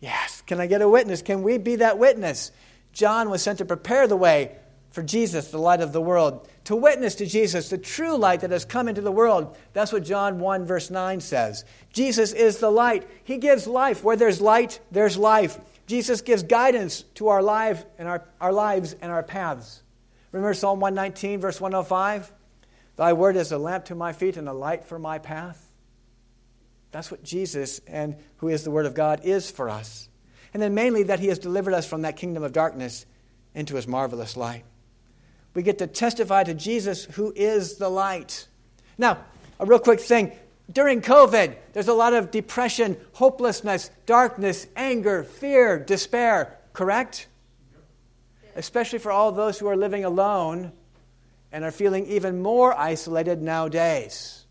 Yes. 0.00 0.42
Can 0.48 0.60
I 0.60 0.66
get 0.66 0.82
a 0.82 0.88
witness? 0.88 1.22
Can 1.22 1.44
we 1.44 1.58
be 1.58 1.76
that 1.76 1.98
witness? 1.98 2.50
John 2.92 3.30
was 3.30 3.40
sent 3.40 3.58
to 3.58 3.64
prepare 3.64 4.08
the 4.08 4.16
way 4.16 4.56
for 4.90 5.04
Jesus, 5.04 5.52
the 5.52 5.58
light 5.58 5.80
of 5.80 5.92
the 5.92 6.00
world, 6.00 6.48
to 6.64 6.76
witness 6.76 7.16
to 7.16 7.26
Jesus, 7.26 7.70
the 7.70 7.78
true 7.78 8.16
light 8.16 8.40
that 8.40 8.50
has 8.50 8.64
come 8.64 8.88
into 8.88 9.00
the 9.00 9.12
world. 9.12 9.56
That's 9.72 9.92
what 9.92 10.04
John 10.04 10.38
1, 10.38 10.64
verse 10.64 10.90
9 10.90 11.20
says. 11.20 11.64
Jesus 11.92 12.32
is 12.32 12.58
the 12.58 12.70
light. 12.70 13.08
He 13.24 13.38
gives 13.38 13.66
life. 13.66 14.04
Where 14.04 14.16
there's 14.16 14.40
light, 14.40 14.80
there's 14.90 15.16
life. 15.16 15.58
Jesus 15.86 16.20
gives 16.20 16.42
guidance 16.42 17.02
to 17.14 17.28
our, 17.28 17.42
life 17.42 17.84
and 17.98 18.08
our, 18.08 18.24
our 18.40 18.52
lives 18.52 18.94
and 19.00 19.10
our 19.10 19.22
paths. 19.22 19.82
Remember 20.30 20.54
Psalm 20.54 20.80
119, 20.80 21.40
verse 21.40 21.60
105? 21.60 22.32
Thy 22.96 23.12
word 23.12 23.36
is 23.36 23.52
a 23.52 23.58
lamp 23.58 23.86
to 23.86 23.94
my 23.94 24.12
feet 24.12 24.36
and 24.36 24.48
a 24.48 24.52
light 24.52 24.84
for 24.84 24.98
my 24.98 25.18
path. 25.18 25.72
That's 26.92 27.10
what 27.10 27.24
Jesus, 27.24 27.80
and 27.86 28.16
who 28.36 28.48
is 28.48 28.64
the 28.64 28.70
Word 28.70 28.86
of 28.86 28.94
God, 28.94 29.22
is 29.24 29.50
for 29.50 29.68
us. 29.68 30.08
And 30.52 30.62
then 30.62 30.74
mainly 30.74 31.04
that 31.04 31.20
He 31.20 31.28
has 31.28 31.38
delivered 31.38 31.74
us 31.74 31.86
from 31.86 32.02
that 32.02 32.16
kingdom 32.16 32.42
of 32.42 32.52
darkness 32.52 33.06
into 33.54 33.76
His 33.76 33.88
marvelous 33.88 34.36
light. 34.36 34.64
We 35.54 35.62
get 35.62 35.78
to 35.78 35.86
testify 35.86 36.44
to 36.44 36.54
Jesus, 36.54 37.04
who 37.04 37.32
is 37.36 37.76
the 37.76 37.88
light. 37.88 38.46
Now, 38.96 39.18
a 39.60 39.66
real 39.66 39.78
quick 39.78 40.00
thing. 40.00 40.32
During 40.70 41.02
COVID, 41.02 41.54
there's 41.72 41.88
a 41.88 41.94
lot 41.94 42.14
of 42.14 42.30
depression, 42.30 42.96
hopelessness, 43.12 43.90
darkness, 44.06 44.66
anger, 44.76 45.24
fear, 45.24 45.78
despair, 45.78 46.56
correct? 46.72 47.26
Especially 48.56 48.98
for 48.98 49.12
all 49.12 49.32
those 49.32 49.58
who 49.58 49.66
are 49.66 49.76
living 49.76 50.04
alone 50.04 50.72
and 51.50 51.64
are 51.64 51.70
feeling 51.70 52.06
even 52.06 52.40
more 52.40 52.76
isolated 52.78 53.42
nowadays. 53.42 54.46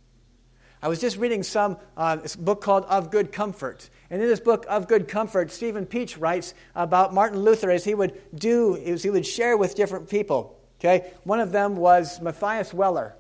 I 0.84 0.88
was 0.88 1.00
just 1.00 1.18
reading 1.18 1.44
some 1.44 1.78
uh, 1.96 2.18
book 2.40 2.62
called 2.62 2.86
Of 2.86 3.12
Good 3.12 3.32
Comfort. 3.32 3.90
And 4.10 4.22
in 4.22 4.28
this 4.28 4.40
book, 4.40 4.66
Of 4.68 4.88
Good 4.88 5.08
Comfort, 5.08 5.52
Stephen 5.52 5.86
Pietsch 5.86 6.20
writes 6.20 6.54
about 6.76 7.14
Martin 7.14 7.40
Luther 7.40 7.72
as 7.72 7.84
he 7.84 7.96
would 7.96 8.20
do, 8.36 8.78
as 8.78 9.04
he 9.04 9.10
would 9.10 9.26
share 9.26 9.58
with 9.58 9.76
different 9.76 10.10
people. 10.10 10.61
Okay? 10.82 11.12
One 11.24 11.40
of 11.40 11.52
them 11.52 11.76
was 11.76 12.20
Matthias 12.20 12.74
Weller. 12.74 13.16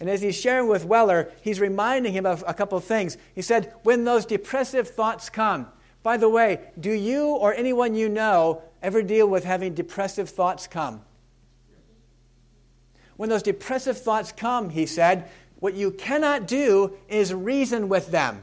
And 0.00 0.08
as 0.08 0.22
he's 0.22 0.34
sharing 0.34 0.66
with 0.66 0.84
Weller, 0.84 1.30
he's 1.42 1.60
reminding 1.60 2.14
him 2.14 2.26
of 2.26 2.42
a 2.48 2.54
couple 2.54 2.76
of 2.78 2.84
things. 2.84 3.18
He 3.34 3.42
said, 3.42 3.72
When 3.82 4.04
those 4.04 4.24
depressive 4.24 4.88
thoughts 4.88 5.28
come, 5.28 5.68
by 6.02 6.16
the 6.16 6.28
way, 6.28 6.60
do 6.80 6.90
you 6.90 7.26
or 7.26 7.54
anyone 7.54 7.94
you 7.94 8.08
know 8.08 8.62
ever 8.82 9.02
deal 9.02 9.28
with 9.28 9.44
having 9.44 9.74
depressive 9.74 10.28
thoughts 10.28 10.66
come? 10.66 11.02
When 13.16 13.28
those 13.28 13.42
depressive 13.44 13.98
thoughts 13.98 14.32
come, 14.32 14.70
he 14.70 14.86
said, 14.86 15.28
what 15.62 15.74
you 15.74 15.92
cannot 15.92 16.48
do 16.48 16.94
is 17.08 17.32
reason 17.32 17.88
with 17.88 18.10
them. 18.10 18.42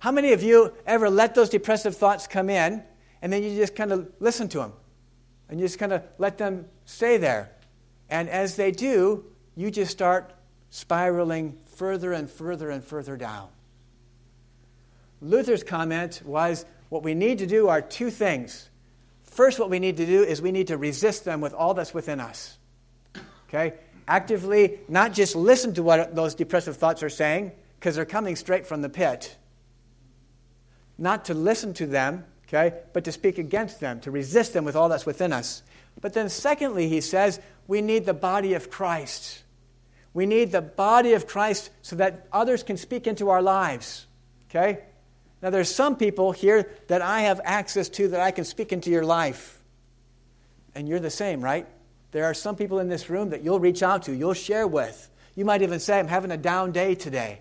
How 0.00 0.12
many 0.12 0.34
of 0.34 0.42
you 0.42 0.74
ever 0.86 1.08
let 1.08 1.34
those 1.34 1.48
depressive 1.48 1.96
thoughts 1.96 2.26
come 2.26 2.50
in 2.50 2.84
and 3.22 3.32
then 3.32 3.42
you 3.42 3.56
just 3.56 3.74
kind 3.74 3.92
of 3.92 4.12
listen 4.20 4.46
to 4.48 4.58
them? 4.58 4.74
And 5.48 5.60
you 5.60 5.66
just 5.66 5.78
kind 5.78 5.92
of 5.92 6.02
let 6.18 6.38
them 6.38 6.66
stay 6.84 7.16
there. 7.16 7.50
And 8.10 8.28
as 8.28 8.56
they 8.56 8.70
do, 8.70 9.24
you 9.56 9.70
just 9.70 9.90
start 9.90 10.32
spiraling 10.70 11.58
further 11.66 12.12
and 12.12 12.30
further 12.30 12.70
and 12.70 12.84
further 12.84 13.16
down. 13.16 13.48
Luther's 15.20 15.62
comment 15.62 16.22
was 16.24 16.64
what 16.88 17.02
we 17.02 17.14
need 17.14 17.38
to 17.38 17.46
do 17.46 17.68
are 17.68 17.80
two 17.80 18.10
things. 18.10 18.68
First, 19.24 19.58
what 19.58 19.70
we 19.70 19.78
need 19.78 19.96
to 19.98 20.06
do 20.06 20.22
is 20.22 20.40
we 20.40 20.52
need 20.52 20.68
to 20.68 20.76
resist 20.76 21.24
them 21.24 21.40
with 21.40 21.54
all 21.54 21.74
that's 21.74 21.92
within 21.92 22.20
us. 22.20 22.58
Okay? 23.48 23.74
Actively, 24.06 24.78
not 24.88 25.12
just 25.12 25.36
listen 25.36 25.74
to 25.74 25.82
what 25.82 26.14
those 26.14 26.34
depressive 26.34 26.76
thoughts 26.76 27.02
are 27.02 27.10
saying, 27.10 27.52
because 27.78 27.94
they're 27.94 28.04
coming 28.04 28.36
straight 28.36 28.66
from 28.66 28.82
the 28.82 28.88
pit. 28.88 29.36
Not 30.96 31.26
to 31.26 31.34
listen 31.34 31.74
to 31.74 31.86
them, 31.86 32.24
okay? 32.48 32.76
But 32.92 33.04
to 33.04 33.12
speak 33.12 33.38
against 33.38 33.80
them, 33.80 34.00
to 34.00 34.10
resist 34.10 34.52
them 34.52 34.64
with 34.64 34.74
all 34.74 34.88
that's 34.88 35.06
within 35.06 35.32
us. 35.32 35.62
But 36.00 36.14
then, 36.14 36.28
secondly, 36.28 36.88
he 36.88 37.00
says, 37.00 37.40
we 37.66 37.80
need 37.82 38.06
the 38.06 38.14
body 38.14 38.54
of 38.54 38.70
Christ. 38.70 39.42
We 40.14 40.26
need 40.26 40.52
the 40.52 40.62
body 40.62 41.12
of 41.12 41.26
Christ 41.26 41.70
so 41.82 41.96
that 41.96 42.26
others 42.32 42.62
can 42.62 42.76
speak 42.76 43.06
into 43.06 43.28
our 43.28 43.42
lives, 43.42 44.06
okay? 44.50 44.80
Now, 45.42 45.50
there's 45.50 45.72
some 45.72 45.96
people 45.96 46.32
here 46.32 46.68
that 46.88 47.02
I 47.02 47.22
have 47.22 47.40
access 47.44 47.88
to 47.90 48.08
that 48.08 48.20
I 48.20 48.30
can 48.30 48.44
speak 48.44 48.72
into 48.72 48.90
your 48.90 49.04
life. 49.04 49.62
And 50.74 50.88
you're 50.88 51.00
the 51.00 51.10
same, 51.10 51.40
right? 51.40 51.66
There 52.10 52.24
are 52.24 52.34
some 52.34 52.56
people 52.56 52.78
in 52.78 52.88
this 52.88 53.10
room 53.10 53.30
that 53.30 53.42
you'll 53.42 53.60
reach 53.60 53.82
out 53.82 54.04
to, 54.04 54.12
you'll 54.12 54.34
share 54.34 54.66
with. 54.66 55.10
You 55.34 55.44
might 55.44 55.62
even 55.62 55.78
say, 55.78 55.98
I'm 55.98 56.08
having 56.08 56.30
a 56.30 56.36
down 56.36 56.72
day 56.72 56.94
today. 56.94 57.40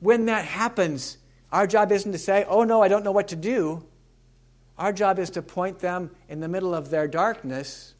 When 0.00 0.26
that 0.26 0.44
happens, 0.44 1.16
our 1.56 1.66
job 1.66 1.90
isn't 1.90 2.12
to 2.12 2.18
say, 2.18 2.44
oh 2.50 2.64
no, 2.64 2.82
I 2.82 2.88
don't 2.88 3.02
know 3.02 3.12
what 3.12 3.28
to 3.28 3.36
do. 3.36 3.82
Our 4.76 4.92
job 4.92 5.18
is 5.18 5.30
to 5.30 5.40
point 5.40 5.78
them 5.78 6.10
in 6.28 6.40
the 6.40 6.48
middle 6.48 6.74
of 6.74 6.90
their 6.90 7.08
darkness 7.08 7.94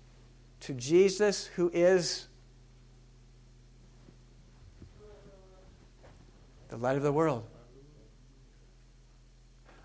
to 0.60 0.74
Jesus, 0.74 1.46
who 1.46 1.70
is 1.72 2.28
the 6.68 6.76
light 6.76 6.98
of 6.98 7.02
the 7.02 7.12
world. 7.12 7.44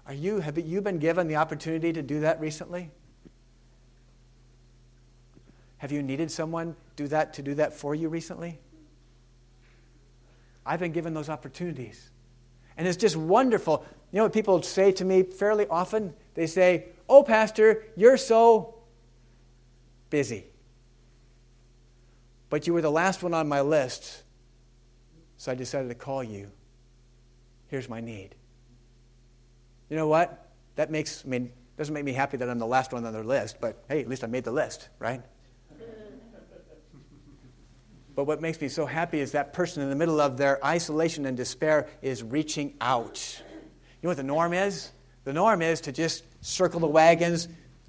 Are 0.06 0.14
you, 0.14 0.42
have 0.42 0.58
you 0.58 0.82
been 0.82 1.00
given 1.00 1.30
the 1.30 1.38
opportunity 1.38 1.94
to 1.94 2.02
do 2.02 2.20
that 2.20 2.42
recently? 2.42 2.92
Have 5.78 5.94
you 5.94 6.04
needed 6.04 6.30
someone 6.30 6.76
do 6.98 7.08
that 7.08 7.36
to 7.36 7.42
do 7.42 7.56
that 7.56 7.72
for 7.72 7.96
you 7.96 8.10
recently? 8.10 8.60
I've 10.66 10.82
been 10.82 10.92
given 10.92 11.14
those 11.14 11.30
opportunities. 11.30 12.12
And 12.78 12.88
it's 12.88 12.98
just 12.98 13.16
wonderful. 13.16 13.86
You 14.12 14.18
know 14.18 14.24
what 14.24 14.34
people 14.34 14.62
say 14.62 14.92
to 14.94 15.06
me 15.06 15.24
fairly 15.24 15.68
often? 15.68 16.14
They 16.34 16.48
say, 16.48 16.86
Oh, 17.08 17.24
Pastor, 17.24 17.84
you're 17.96 18.18
so 18.18 18.76
busy. 20.10 20.46
But 22.50 22.68
you 22.68 22.74
were 22.74 22.82
the 22.82 22.92
last 22.92 23.24
one 23.24 23.34
on 23.34 23.48
my 23.48 23.62
list, 23.62 24.24
so 25.38 25.52
I 25.52 25.56
decided 25.56 25.90
to 25.90 25.96
call 25.96 26.24
you. 26.24 26.52
Here's 27.68 27.90
my 27.90 28.02
need. 28.02 28.36
You 29.90 29.96
know 29.96 30.08
what? 30.08 30.50
That 30.76 30.92
makes, 30.92 31.24
I 31.26 31.30
mean, 31.30 31.52
doesn't 31.78 31.94
make 31.94 32.06
me 32.06 32.14
happy 32.14 32.38
that 32.38 32.50
I'm 32.50 32.60
the 32.60 32.68
last 32.68 32.94
one 32.94 33.06
on 33.06 33.14
their 33.14 33.24
list, 33.24 33.60
but 33.60 33.84
hey, 33.90 34.02
at 34.02 34.08
least 34.08 34.24
I 34.24 34.28
made 34.28 34.44
the 34.44 34.52
list, 34.52 34.90
right? 35.00 35.22
But 38.22 38.28
what 38.28 38.40
makes 38.40 38.62
me 38.62 38.68
so 38.68 38.86
happy 38.86 39.20
is 39.20 39.32
that 39.32 39.52
person 39.52 39.82
in 39.82 39.90
the 39.90 39.96
middle 39.96 40.22
of 40.22 40.38
their 40.38 40.64
isolation 40.64 41.26
and 41.26 41.36
despair 41.36 41.88
is 42.04 42.22
reaching 42.22 42.76
out. 42.80 43.42
You 43.42 44.04
know 44.04 44.10
what 44.10 44.18
the 44.18 44.22
norm 44.22 44.54
is? 44.54 44.92
The 45.24 45.34
norm 45.34 45.64
is 45.64 45.82
to 45.82 45.92
just 45.92 46.24
circle 46.40 46.80
the 46.80 46.86
wagons, 46.86 47.48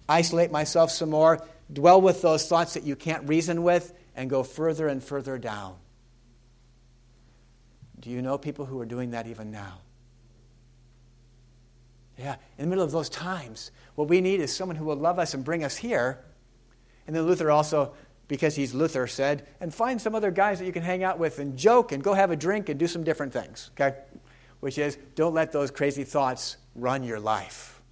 isolate 0.09 0.51
myself 0.51 0.91
some 0.91 1.11
more, 1.11 1.47
dwell 1.71 2.01
with 2.01 2.23
those 2.23 2.49
thoughts 2.49 2.73
that 2.73 2.85
you 2.85 2.97
can't 2.97 3.29
reason 3.29 3.63
with, 3.63 3.93
and 4.17 4.31
go 4.31 4.43
further 4.43 4.89
and 4.89 5.05
further 5.05 5.37
down. 5.37 5.77
Do 8.01 8.09
you 8.09 8.23
know 8.23 8.39
people 8.39 8.65
who 8.65 8.81
are 8.81 8.87
doing 8.87 9.11
that 9.11 9.27
even 9.27 9.51
now? 9.51 9.81
Yeah, 12.17 12.37
in 12.57 12.65
the 12.65 12.71
middle 12.71 12.85
of 12.85 12.91
those 12.91 13.11
times, 13.11 13.71
what 13.97 14.09
we 14.09 14.23
need 14.23 14.41
is 14.41 14.51
someone 14.51 14.77
who 14.77 14.87
will 14.87 14.97
love 14.97 15.19
us 15.19 15.35
and 15.35 15.45
bring 15.45 15.63
us 15.63 15.77
here. 15.77 16.25
And 17.07 17.15
then 17.15 17.25
Luther 17.25 17.51
also 17.51 17.93
because 18.33 18.57
he's 18.57 18.73
Luther, 18.73 19.07
said, 19.07 19.47
and 19.61 19.75
find 19.75 20.01
some 20.01 20.15
other 20.15 20.31
guys 20.31 20.59
that 20.59 20.65
you 20.65 20.73
can 20.73 20.83
hang 20.83 21.05
out 21.05 21.19
with 21.19 21.39
and 21.39 21.55
joke 21.55 21.93
and 21.93 22.03
go 22.03 22.15
have 22.15 22.31
a 22.31 22.37
drink 22.37 22.71
and 22.71 22.81
do 22.81 22.87
some 22.87 23.05
different 23.05 23.31
things, 23.31 23.71
okay? 23.75 23.95
Which 24.61 24.79
is, 24.79 24.97
don't 25.15 25.35
let 25.35 25.53
those 25.53 25.71
crazy 25.71 26.03
thoughts 26.03 26.57
run 26.75 27.03
your 27.03 27.21
life, 27.21 27.83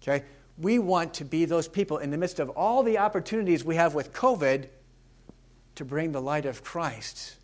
okay? 0.00 0.24
We 0.56 0.78
want 0.78 1.12
to 1.12 1.26
be 1.26 1.44
those 1.44 1.68
people 1.68 1.98
in 1.98 2.10
the 2.10 2.16
midst 2.16 2.40
of 2.40 2.48
all 2.48 2.82
the 2.82 2.96
opportunities 2.96 3.62
we 3.62 3.74
have 3.74 3.92
with 3.92 4.14
COVID 4.14 4.68
to 5.74 5.84
bring 5.84 6.12
the 6.12 6.22
light 6.22 6.46
of 6.46 6.64
Christ 6.64 7.36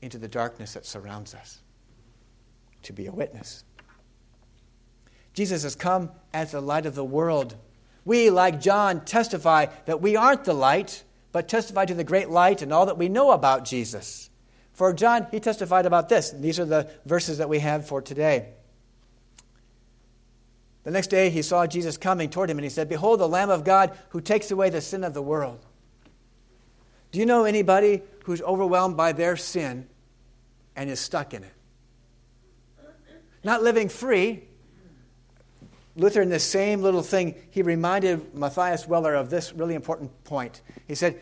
into 0.00 0.16
the 0.16 0.28
darkness 0.28 0.72
that 0.72 0.86
surrounds 0.86 1.34
us, 1.34 1.60
to 2.84 2.94
be 2.94 3.04
a 3.04 3.12
witness. 3.12 3.64
Jesus 5.34 5.62
has 5.64 5.76
come 5.76 6.10
as 6.32 6.52
the 6.52 6.62
light 6.62 6.86
of 6.86 6.94
the 6.94 7.04
world 7.04 7.54
We, 8.06 8.30
like 8.30 8.62
John, 8.62 9.04
testify 9.04 9.66
that 9.84 10.00
we 10.00 10.16
aren't 10.16 10.44
the 10.44 10.54
light, 10.54 11.04
but 11.32 11.48
testify 11.48 11.84
to 11.84 11.94
the 11.94 12.04
great 12.04 12.28
light 12.28 12.62
and 12.62 12.72
all 12.72 12.86
that 12.86 12.98
we 12.98 13.08
know 13.08 13.30
about 13.32 13.64
Jesus. 13.64 14.30
For 14.72 14.92
John, 14.92 15.26
he 15.30 15.40
testified 15.40 15.86
about 15.86 16.08
this. 16.08 16.30
These 16.30 16.58
are 16.58 16.64
the 16.64 16.90
verses 17.04 17.38
that 17.38 17.48
we 17.48 17.58
have 17.58 17.86
for 17.86 18.00
today. 18.00 18.48
The 20.84 20.90
next 20.90 21.08
day 21.08 21.30
he 21.30 21.42
saw 21.42 21.66
Jesus 21.66 21.96
coming 21.96 22.30
toward 22.30 22.50
him, 22.50 22.58
and 22.58 22.64
he 22.64 22.70
said, 22.70 22.88
Behold, 22.88 23.20
the 23.20 23.28
Lamb 23.28 23.50
of 23.50 23.64
God 23.64 23.96
who 24.10 24.20
takes 24.20 24.50
away 24.50 24.70
the 24.70 24.80
sin 24.80 25.04
of 25.04 25.12
the 25.12 25.22
world. 25.22 25.64
Do 27.12 27.18
you 27.18 27.26
know 27.26 27.44
anybody 27.44 28.02
who's 28.24 28.40
overwhelmed 28.42 28.96
by 28.96 29.12
their 29.12 29.36
sin 29.36 29.88
and 30.74 30.88
is 30.88 31.00
stuck 31.00 31.34
in 31.34 31.44
it? 31.44 31.52
Not 33.42 33.62
living 33.62 33.88
free. 33.88 34.44
Luther, 36.00 36.22
in 36.22 36.30
this 36.30 36.44
same 36.44 36.80
little 36.80 37.02
thing, 37.02 37.34
he 37.50 37.60
reminded 37.60 38.34
Matthias 38.34 38.88
Weller 38.88 39.14
of 39.14 39.28
this 39.28 39.52
really 39.52 39.74
important 39.74 40.24
point. 40.24 40.62
He 40.88 40.94
said, 40.94 41.20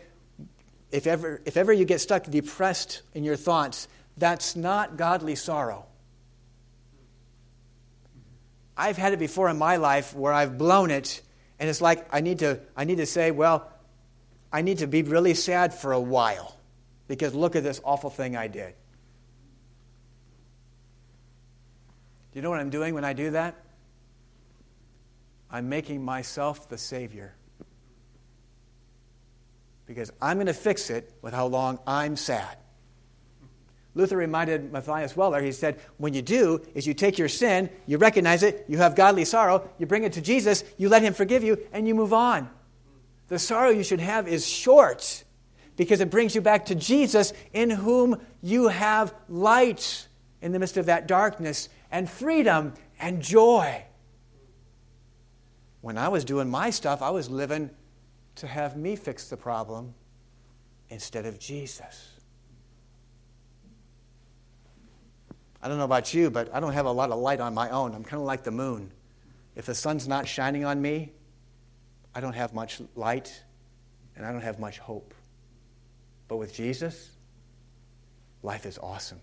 if 0.89 1.05
ever, 1.05 1.41
if 1.45 1.57
ever 1.57 1.73
you 1.73 1.83
get 1.83 1.99
stuck 1.99 2.23
depressed 2.23 3.01
in 3.13 3.25
your 3.25 3.35
thoughts, 3.35 3.89
that's 4.15 4.55
not 4.55 4.95
godly 4.95 5.35
sorrow. 5.35 5.85
I've 8.77 8.95
had 8.95 9.11
it 9.11 9.19
before 9.19 9.49
in 9.49 9.57
my 9.57 9.75
life 9.75 10.15
where 10.15 10.31
I've 10.31 10.57
blown 10.57 10.91
it, 10.91 11.21
and 11.59 11.69
it's 11.69 11.81
like 11.81 12.07
I 12.13 12.21
need 12.21 12.39
to, 12.39 12.61
I 12.77 12.85
need 12.85 12.97
to 12.97 13.05
say, 13.05 13.31
well, 13.31 13.69
I 14.49 14.61
need 14.61 14.77
to 14.77 14.87
be 14.87 15.03
really 15.03 15.33
sad 15.33 15.73
for 15.73 15.91
a 15.91 15.99
while 15.99 16.55
because 17.09 17.35
look 17.35 17.57
at 17.57 17.63
this 17.63 17.81
awful 17.83 18.09
thing 18.09 18.37
I 18.37 18.47
did. 18.47 18.73
Do 22.31 22.39
you 22.39 22.41
know 22.41 22.49
what 22.49 22.61
I'm 22.61 22.69
doing 22.69 22.93
when 22.93 23.03
I 23.03 23.11
do 23.11 23.31
that? 23.31 23.55
I'm 25.51 25.69
making 25.69 26.03
myself 26.03 26.69
the 26.69 26.77
Savior. 26.77 27.33
Because 29.85 30.11
I'm 30.21 30.37
going 30.37 30.47
to 30.47 30.53
fix 30.53 30.89
it 30.89 31.11
with 31.21 31.33
how 31.33 31.47
long 31.47 31.79
I'm 31.87 32.15
sad. 32.15 32.57
Luther 33.95 34.17
reminded 34.17 34.71
Matthias 34.71 35.17
Weller, 35.17 35.41
he 35.41 35.51
said, 35.51 35.79
when 35.97 36.13
you 36.13 36.21
do, 36.21 36.61
is 36.75 36.85
you 36.85 36.93
take 36.93 37.17
your 37.17 37.27
sin, 37.27 37.69
you 37.87 37.97
recognize 37.97 38.43
it, 38.43 38.65
you 38.67 38.77
have 38.77 38.95
godly 38.95 39.25
sorrow, 39.25 39.67
you 39.79 39.87
bring 39.87 40.03
it 40.03 40.13
to 40.13 40.21
Jesus, 40.21 40.63
you 40.77 40.89
let 40.89 41.01
him 41.01 41.13
forgive 41.13 41.43
you, 41.43 41.57
and 41.73 41.87
you 41.87 41.95
move 41.95 42.13
on. 42.13 42.49
The 43.29 43.39
sorrow 43.39 43.69
you 43.71 43.83
should 43.83 43.99
have 43.99 44.27
is 44.27 44.47
short 44.47 45.23
because 45.75 46.01
it 46.01 46.11
brings 46.11 46.35
you 46.35 46.41
back 46.41 46.65
to 46.65 46.75
Jesus, 46.75 47.33
in 47.53 47.69
whom 47.69 48.21
you 48.41 48.67
have 48.67 49.13
light 49.27 50.07
in 50.41 50.51
the 50.51 50.59
midst 50.59 50.77
of 50.77 50.85
that 50.85 51.07
darkness, 51.07 51.69
and 51.91 52.09
freedom 52.09 52.73
and 52.99 53.21
joy. 53.21 53.83
When 55.81 55.97
I 55.97 56.09
was 56.09 56.25
doing 56.25 56.49
my 56.49 56.69
stuff, 56.69 57.01
I 57.01 57.09
was 57.09 57.29
living 57.29 57.69
to 58.35 58.47
have 58.47 58.75
me 58.75 58.95
fix 58.95 59.29
the 59.29 59.37
problem 59.37 59.93
instead 60.89 61.25
of 61.25 61.39
Jesus. 61.39 62.19
I 65.61 65.67
don't 65.67 65.77
know 65.77 65.85
about 65.85 66.13
you, 66.13 66.29
but 66.29 66.53
I 66.53 66.59
don't 66.59 66.73
have 66.73 66.85
a 66.85 66.91
lot 66.91 67.11
of 67.11 67.19
light 67.19 67.39
on 67.39 67.53
my 67.53 67.69
own. 67.69 67.93
I'm 67.93 68.03
kind 68.03 68.21
of 68.21 68.25
like 68.25 68.43
the 68.43 68.51
moon. 68.51 68.91
If 69.55 69.65
the 69.65 69.75
sun's 69.75 70.07
not 70.07 70.27
shining 70.27 70.63
on 70.63 70.81
me, 70.81 71.11
I 72.15 72.21
don't 72.21 72.33
have 72.33 72.53
much 72.53 72.81
light 72.95 73.43
and 74.15 74.25
I 74.25 74.31
don't 74.31 74.41
have 74.41 74.59
much 74.59 74.79
hope. 74.79 75.13
But 76.27 76.37
with 76.37 76.53
Jesus, 76.53 77.11
life 78.41 78.65
is 78.65 78.77
awesome. 78.77 79.19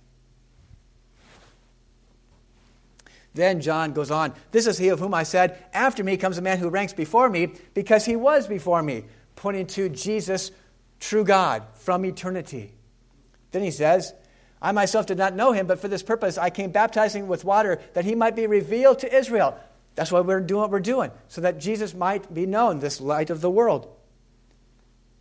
Then 3.37 3.61
John 3.61 3.93
goes 3.93 4.11
on, 4.11 4.33
This 4.50 4.66
is 4.66 4.78
he 4.78 4.88
of 4.88 4.99
whom 4.99 5.12
I 5.12 5.23
said, 5.23 5.62
After 5.75 6.02
me 6.02 6.16
comes 6.16 6.38
a 6.38 6.43
man 6.43 6.59
who 6.59 6.71
ranks 6.71 6.95
before 6.95 7.28
me, 7.28 7.52
because 7.75 8.07
he 8.07 8.16
was 8.16 8.47
before 8.47 8.83
me, 8.83 9.05
pointing 9.37 9.66
to 9.69 9.90
Jesus, 9.90 10.50
true 11.00 11.23
God, 11.23 11.62
from 11.75 12.07
eternity. 12.07 12.73
Then 13.52 13.63
he 13.63 13.71
says, 13.71 14.15
I 14.63 14.73
myself 14.73 15.04
did 15.04 15.19
not 15.19 15.37
know 15.37 15.52
him, 15.52 15.67
but 15.67 15.80
for 15.80 15.87
this 15.87 16.02
purpose 16.02 16.39
I 16.39 16.49
came 16.49 16.71
baptizing 16.71 17.28
with 17.28 17.45
water 17.45 17.78
that 17.93 18.06
he 18.06 18.15
might 18.15 18.34
be 18.34 18.47
revealed 18.47 19.00
to 19.00 19.15
Israel. 19.15 19.54
That's 19.97 20.10
why 20.10 20.21
we're 20.21 20.41
doing 20.41 20.63
what 20.63 20.71
we're 20.71 20.80
doing, 20.80 21.10
so 21.28 21.43
that 21.43 21.58
Jesus 21.60 21.95
might 21.95 22.32
be 22.32 22.47
known, 22.47 22.78
this 22.78 23.02
light 23.02 23.28
of 23.28 23.43
the 23.43 23.50
world. 23.50 23.95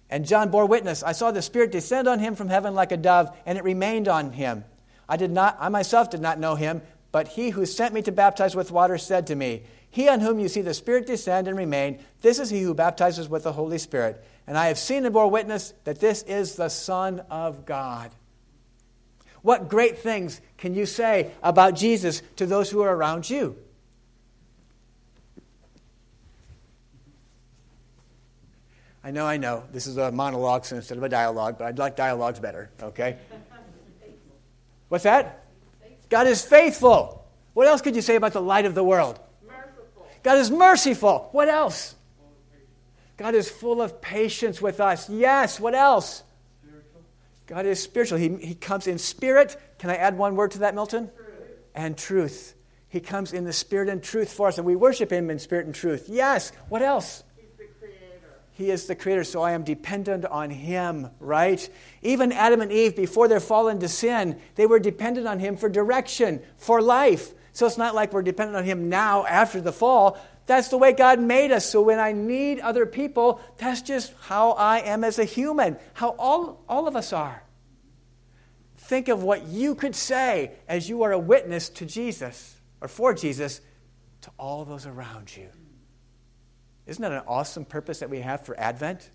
And 0.10 0.26
John 0.26 0.52
bore 0.52 0.68
witness. 0.68 1.04
I 1.04 1.12
saw 1.12 1.32
the 1.32 1.42
Spirit 1.42 1.74
descend 1.74 2.08
on 2.08 2.20
him 2.20 2.36
from 2.36 2.48
heaven 2.48 2.76
like 2.76 2.94
a 2.94 2.98
dove, 2.98 3.36
and 3.46 3.58
it 3.58 3.66
remained 3.66 4.08
on 4.08 4.32
him. 4.32 4.64
I 5.10 5.18
did 5.18 5.32
not, 5.32 5.58
I 5.60 5.68
myself 5.68 6.10
did 6.10 6.22
not 6.22 6.40
know 6.40 6.56
him, 6.56 6.82
but 7.16 7.30
he 7.30 7.52
who 7.52 7.66
sent 7.66 7.94
me 7.94 8.02
to 8.02 8.12
baptize 8.12 8.58
with 8.58 8.74
water 8.74 8.98
said 8.98 9.26
to 9.28 9.36
me, 9.36 9.64
He 9.90 10.10
on 10.10 10.20
whom 10.20 10.38
you 10.38 10.50
see 10.50 10.60
the 10.60 10.74
Spirit 10.74 11.08
descend 11.08 11.48
and 11.48 11.58
remain, 11.58 12.00
this 12.22 12.40
is 12.40 12.50
he 12.50 12.62
who 12.62 12.74
baptizes 12.74 13.30
with 13.30 13.44
the 13.44 13.54
Holy 13.54 13.78
Spirit. 13.78 14.22
And 14.46 14.58
I 14.58 14.68
have 14.68 14.78
seen 14.78 15.06
and 15.06 15.14
bore 15.14 15.30
witness 15.32 15.74
that 15.86 16.02
this 16.02 16.24
is 16.24 16.56
the 16.56 16.68
Son 16.68 17.22
of 17.30 17.66
God. 17.66 18.12
What 19.44 19.70
great 19.70 20.00
things 20.00 20.42
can 20.58 20.76
you 20.76 20.86
say 20.86 21.32
about 21.42 21.76
Jesus 21.76 22.22
to 22.36 22.46
those 22.46 22.70
who 22.70 22.82
are 22.82 22.94
around 22.94 23.30
you? 23.30 23.56
I 29.06 29.12
know, 29.12 29.26
I 29.26 29.38
know. 29.38 29.64
This 29.72 29.88
is 29.88 29.96
a 29.96 30.12
monologue 30.12 30.70
instead 30.70 30.98
of 30.98 31.04
a 31.06 31.08
dialogue, 31.08 31.60
but 31.60 31.68
I'd 31.68 31.80
like 31.80 31.96
dialogues 31.96 32.42
better, 32.42 32.72
okay? 32.84 33.16
What's 34.90 35.06
that? 35.06 35.45
God 36.10 36.28
is 36.28 36.44
faithful. 36.44 37.26
What 37.54 37.68
else 37.68 37.82
could 37.82 37.96
you 37.96 38.02
say 38.02 38.16
about 38.16 38.34
the 38.34 38.42
light 38.42 38.66
of 38.66 38.76
the 38.76 38.84
world? 38.84 39.20
Merciful. 39.48 40.08
God 40.24 40.38
is 40.38 40.52
merciful. 40.52 41.30
What 41.32 41.48
else? 41.48 41.96
God 43.18 43.34
is 43.34 43.50
full 43.50 43.82
of 43.82 44.02
patience 44.02 44.62
with 44.62 44.80
us. 44.80 45.10
Yes. 45.10 45.60
What 45.60 45.74
else? 45.74 46.24
Spiritual. 46.62 47.02
God 47.48 47.66
is 47.66 47.82
spiritual. 47.82 48.18
He, 48.18 48.36
he 48.36 48.56
comes 48.56 48.88
in 48.88 48.98
spirit. 48.98 49.56
Can 49.80 49.90
I 49.90 49.96
add 49.96 50.18
one 50.18 50.36
word 50.36 50.52
to 50.52 50.60
that, 50.60 50.76
Milton? 50.76 51.10
Truth. 51.16 51.32
And 51.74 51.98
truth. 51.98 52.56
He 52.90 53.00
comes 53.00 53.34
in 53.34 53.46
the 53.46 53.54
spirit 53.54 53.90
and 53.90 54.04
truth 54.04 54.32
for 54.32 54.48
us, 54.48 54.58
and 54.58 54.66
we 54.66 54.76
worship 54.76 55.12
him 55.12 55.30
in 55.30 55.40
spirit 55.40 55.66
and 55.66 55.76
truth. 55.76 56.08
Yes. 56.10 56.52
What 56.70 56.82
else? 56.82 57.24
He 58.56 58.72
is 58.72 58.88
the 58.88 58.96
creator, 58.96 59.26
so 59.26 59.42
I 59.42 59.52
am 59.52 59.66
dependent 59.66 60.24
on 60.24 60.50
him, 60.50 61.10
right? 61.20 61.70
Even 62.02 62.32
Adam 62.32 62.62
and 62.62 62.72
Eve, 62.72 62.96
before 62.96 63.28
their 63.28 63.42
fall 63.42 63.68
into 63.68 63.90
sin, 63.90 64.40
they 64.56 64.66
were 64.66 64.80
dependent 64.80 65.28
on 65.28 65.40
him 65.40 65.58
for 65.58 65.68
direction, 65.68 66.42
for 66.56 66.82
life. 66.82 67.34
So 67.52 67.66
it's 67.66 67.78
not 67.78 67.96
like 67.96 68.14
we're 68.14 68.22
dependent 68.22 68.56
on 68.56 68.64
him 68.64 68.88
now 68.88 69.26
after 69.26 69.60
the 69.60 69.74
fall. 69.74 70.18
That's 70.46 70.70
the 70.70 70.78
way 70.78 70.94
God 70.94 71.20
made 71.20 71.52
us. 71.52 71.70
So 71.70 71.82
when 71.82 72.00
I 72.00 72.14
need 72.14 72.62
other 72.62 72.86
people, 72.86 73.42
that's 73.58 73.82
just 73.82 74.14
how 74.22 74.52
I 74.52 74.80
am 74.80 75.04
as 75.04 75.20
a 75.20 75.26
human, 75.26 75.76
how 75.94 76.16
all, 76.18 76.64
all 76.70 76.88
of 76.88 76.96
us 76.96 77.12
are. 77.12 77.44
Think 78.78 79.10
of 79.10 79.22
what 79.22 79.48
you 79.48 79.76
could 79.76 79.96
say 79.96 80.54
as 80.70 80.88
you 80.88 81.04
are 81.04 81.12
a 81.12 81.20
witness 81.20 81.68
to 81.70 81.86
Jesus 81.86 82.56
or 82.80 82.88
for 82.88 83.14
Jesus 83.14 83.60
to 84.22 84.32
all 84.40 84.64
those 84.64 84.86
around 84.86 85.36
you. 85.36 85.50
Isn't 86.88 87.02
that 87.02 87.12
an 87.12 87.24
awesome 87.28 87.66
purpose 87.66 88.00
that 88.00 88.10
we 88.10 88.20
have 88.20 88.46
for 88.46 88.60
Advent? 88.60 89.10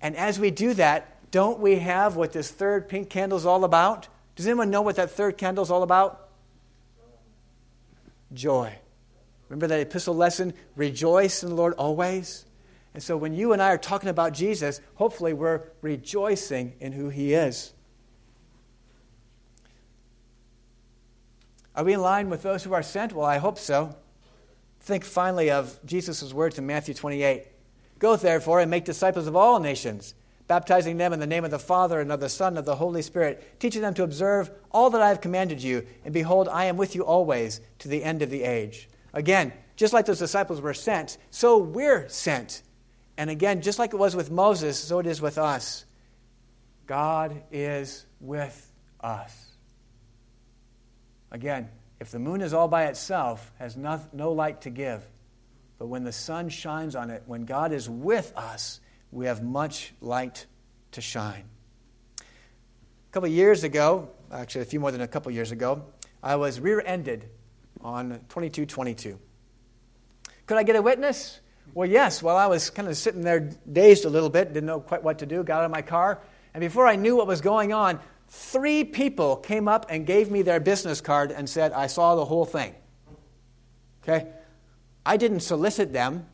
And 0.00 0.16
as 0.16 0.38
we 0.38 0.50
do 0.50 0.74
that, 0.74 1.30
don't 1.30 1.60
we 1.60 1.76
have 1.76 2.16
what 2.16 2.32
this 2.32 2.50
third 2.50 2.88
pink 2.88 3.10
candle 3.10 3.38
is 3.38 3.46
all 3.46 3.64
about? 3.64 4.08
Does 4.36 4.46
anyone 4.46 4.70
know 4.70 4.82
what 4.82 4.96
that 4.96 5.10
third 5.10 5.36
candle 5.36 5.62
is 5.62 5.70
all 5.70 5.82
about? 5.82 6.28
Joy. 8.32 8.72
Remember 9.48 9.66
that 9.66 9.80
epistle 9.80 10.14
lesson? 10.14 10.54
Rejoice 10.76 11.42
in 11.42 11.50
the 11.50 11.54
Lord 11.54 11.74
always. 11.74 12.46
And 12.94 13.02
so 13.02 13.16
when 13.16 13.34
you 13.34 13.52
and 13.52 13.60
I 13.60 13.68
are 13.68 13.78
talking 13.78 14.08
about 14.08 14.32
Jesus, 14.32 14.80
hopefully 14.94 15.32
we're 15.32 15.62
rejoicing 15.82 16.74
in 16.80 16.92
who 16.92 17.08
he 17.08 17.34
is. 17.34 17.72
Are 21.74 21.84
we 21.84 21.92
in 21.92 22.00
line 22.00 22.30
with 22.30 22.42
those 22.42 22.64
who 22.64 22.72
are 22.72 22.82
sent? 22.82 23.12
Well, 23.12 23.26
I 23.26 23.38
hope 23.38 23.58
so. 23.58 23.96
Think 24.80 25.04
finally 25.04 25.50
of 25.50 25.78
Jesus' 25.84 26.32
words 26.32 26.58
in 26.58 26.66
Matthew 26.66 26.94
28 26.94 27.46
Go 27.98 28.16
therefore 28.16 28.60
and 28.60 28.70
make 28.70 28.86
disciples 28.86 29.26
of 29.26 29.36
all 29.36 29.60
nations, 29.60 30.14
baptizing 30.48 30.96
them 30.96 31.12
in 31.12 31.20
the 31.20 31.26
name 31.26 31.44
of 31.44 31.50
the 31.50 31.58
Father 31.58 32.00
and 32.00 32.10
of 32.10 32.18
the 32.18 32.30
Son 32.30 32.48
and 32.48 32.58
of 32.58 32.64
the 32.64 32.76
Holy 32.76 33.02
Spirit, 33.02 33.60
teaching 33.60 33.82
them 33.82 33.92
to 33.94 34.02
observe 34.02 34.50
all 34.70 34.88
that 34.90 35.02
I 35.02 35.10
have 35.10 35.20
commanded 35.20 35.62
you. 35.62 35.86
And 36.02 36.14
behold, 36.14 36.48
I 36.48 36.64
am 36.64 36.78
with 36.78 36.94
you 36.94 37.02
always 37.04 37.60
to 37.80 37.88
the 37.88 38.02
end 38.02 38.22
of 38.22 38.30
the 38.30 38.42
age. 38.42 38.88
Again, 39.12 39.52
just 39.76 39.92
like 39.92 40.06
those 40.06 40.18
disciples 40.18 40.62
were 40.62 40.72
sent, 40.72 41.18
so 41.30 41.58
we're 41.58 42.08
sent. 42.08 42.62
And 43.18 43.28
again, 43.28 43.60
just 43.60 43.78
like 43.78 43.92
it 43.92 43.98
was 43.98 44.16
with 44.16 44.30
Moses, 44.30 44.78
so 44.78 44.98
it 44.98 45.06
is 45.06 45.20
with 45.20 45.36
us. 45.36 45.84
God 46.86 47.42
is 47.52 48.06
with 48.18 48.72
us. 49.00 49.52
Again, 51.30 51.68
if 52.00 52.10
the 52.10 52.18
moon 52.18 52.40
is 52.40 52.54
all 52.54 52.66
by 52.66 52.86
itself, 52.86 53.52
has 53.58 53.76
no, 53.76 54.00
no 54.12 54.32
light 54.32 54.62
to 54.62 54.70
give, 54.70 55.04
but 55.78 55.86
when 55.86 56.02
the 56.02 56.12
sun 56.12 56.48
shines 56.48 56.96
on 56.96 57.10
it, 57.10 57.22
when 57.26 57.44
God 57.44 57.72
is 57.72 57.88
with 57.88 58.32
us, 58.36 58.80
we 59.12 59.26
have 59.26 59.42
much 59.42 59.92
light 60.00 60.46
to 60.92 61.00
shine. 61.00 61.44
A 62.18 63.12
couple 63.12 63.28
years 63.28 63.64
ago, 63.64 64.08
actually 64.32 64.62
a 64.62 64.66
few 64.66 64.80
more 64.80 64.90
than 64.90 65.00
a 65.00 65.08
couple 65.08 65.30
years 65.32 65.52
ago, 65.52 65.84
I 66.22 66.36
was 66.36 66.58
rear 66.58 66.82
ended 66.84 67.28
on 67.82 68.10
2222. 68.28 69.18
Could 70.46 70.58
I 70.58 70.62
get 70.62 70.76
a 70.76 70.82
witness? 70.82 71.40
Well, 71.74 71.88
yes. 71.88 72.22
While 72.22 72.36
I 72.36 72.46
was 72.46 72.70
kind 72.70 72.88
of 72.88 72.96
sitting 72.96 73.22
there 73.22 73.50
dazed 73.70 74.04
a 74.04 74.10
little 74.10 74.30
bit, 74.30 74.52
didn't 74.52 74.66
know 74.66 74.80
quite 74.80 75.02
what 75.02 75.18
to 75.20 75.26
do, 75.26 75.42
got 75.44 75.60
out 75.60 75.64
of 75.64 75.70
my 75.70 75.82
car, 75.82 76.20
and 76.52 76.60
before 76.60 76.86
I 76.86 76.96
knew 76.96 77.16
what 77.16 77.26
was 77.26 77.40
going 77.40 77.72
on, 77.72 78.00
three 78.30 78.84
people 78.84 79.36
came 79.36 79.68
up 79.68 79.86
and 79.90 80.06
gave 80.06 80.30
me 80.30 80.42
their 80.42 80.60
business 80.60 81.00
card 81.00 81.32
and 81.32 81.50
said, 81.50 81.72
I 81.72 81.88
saw 81.88 82.14
the 82.14 82.24
whole 82.24 82.46
thing. 82.46 82.74
Okay? 84.02 84.28
I 85.04 85.16
didn't 85.16 85.40
solicit 85.40 85.92
them, 85.92 86.26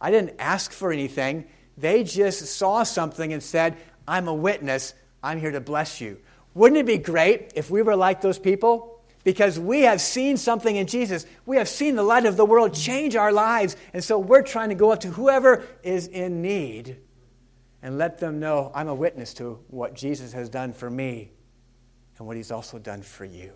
I 0.00 0.10
didn't 0.10 0.36
ask 0.38 0.72
for 0.72 0.92
anything. 0.92 1.46
They 1.76 2.04
just 2.04 2.46
saw 2.46 2.82
something 2.82 3.32
and 3.32 3.42
said, 3.42 3.76
I'm 4.06 4.28
a 4.28 4.34
witness. 4.34 4.94
I'm 5.22 5.40
here 5.40 5.52
to 5.52 5.60
bless 5.60 6.00
you. 6.00 6.18
Wouldn't 6.54 6.78
it 6.78 6.86
be 6.86 6.98
great 6.98 7.52
if 7.54 7.70
we 7.70 7.82
were 7.82 7.96
like 7.96 8.20
those 8.20 8.38
people? 8.38 9.00
Because 9.24 9.58
we 9.58 9.82
have 9.82 10.00
seen 10.00 10.36
something 10.36 10.74
in 10.74 10.86
Jesus. 10.86 11.24
We 11.46 11.56
have 11.56 11.68
seen 11.68 11.94
the 11.94 12.02
light 12.02 12.26
of 12.26 12.36
the 12.36 12.44
world 12.44 12.74
change 12.74 13.14
our 13.14 13.32
lives. 13.32 13.76
And 13.94 14.02
so 14.02 14.18
we're 14.18 14.42
trying 14.42 14.68
to 14.70 14.74
go 14.74 14.90
up 14.90 15.00
to 15.00 15.08
whoever 15.08 15.64
is 15.82 16.08
in 16.08 16.42
need 16.42 16.98
and 17.82 17.98
let 17.98 18.18
them 18.18 18.38
know 18.38 18.70
I'm 18.74 18.88
a 18.88 18.94
witness 18.94 19.34
to 19.34 19.58
what 19.68 19.94
Jesus 19.94 20.32
has 20.32 20.48
done 20.48 20.72
for 20.72 20.88
me 20.88 21.32
and 22.18 22.26
what 22.26 22.36
he's 22.36 22.52
also 22.52 22.78
done 22.78 23.02
for 23.02 23.24
you. 23.24 23.52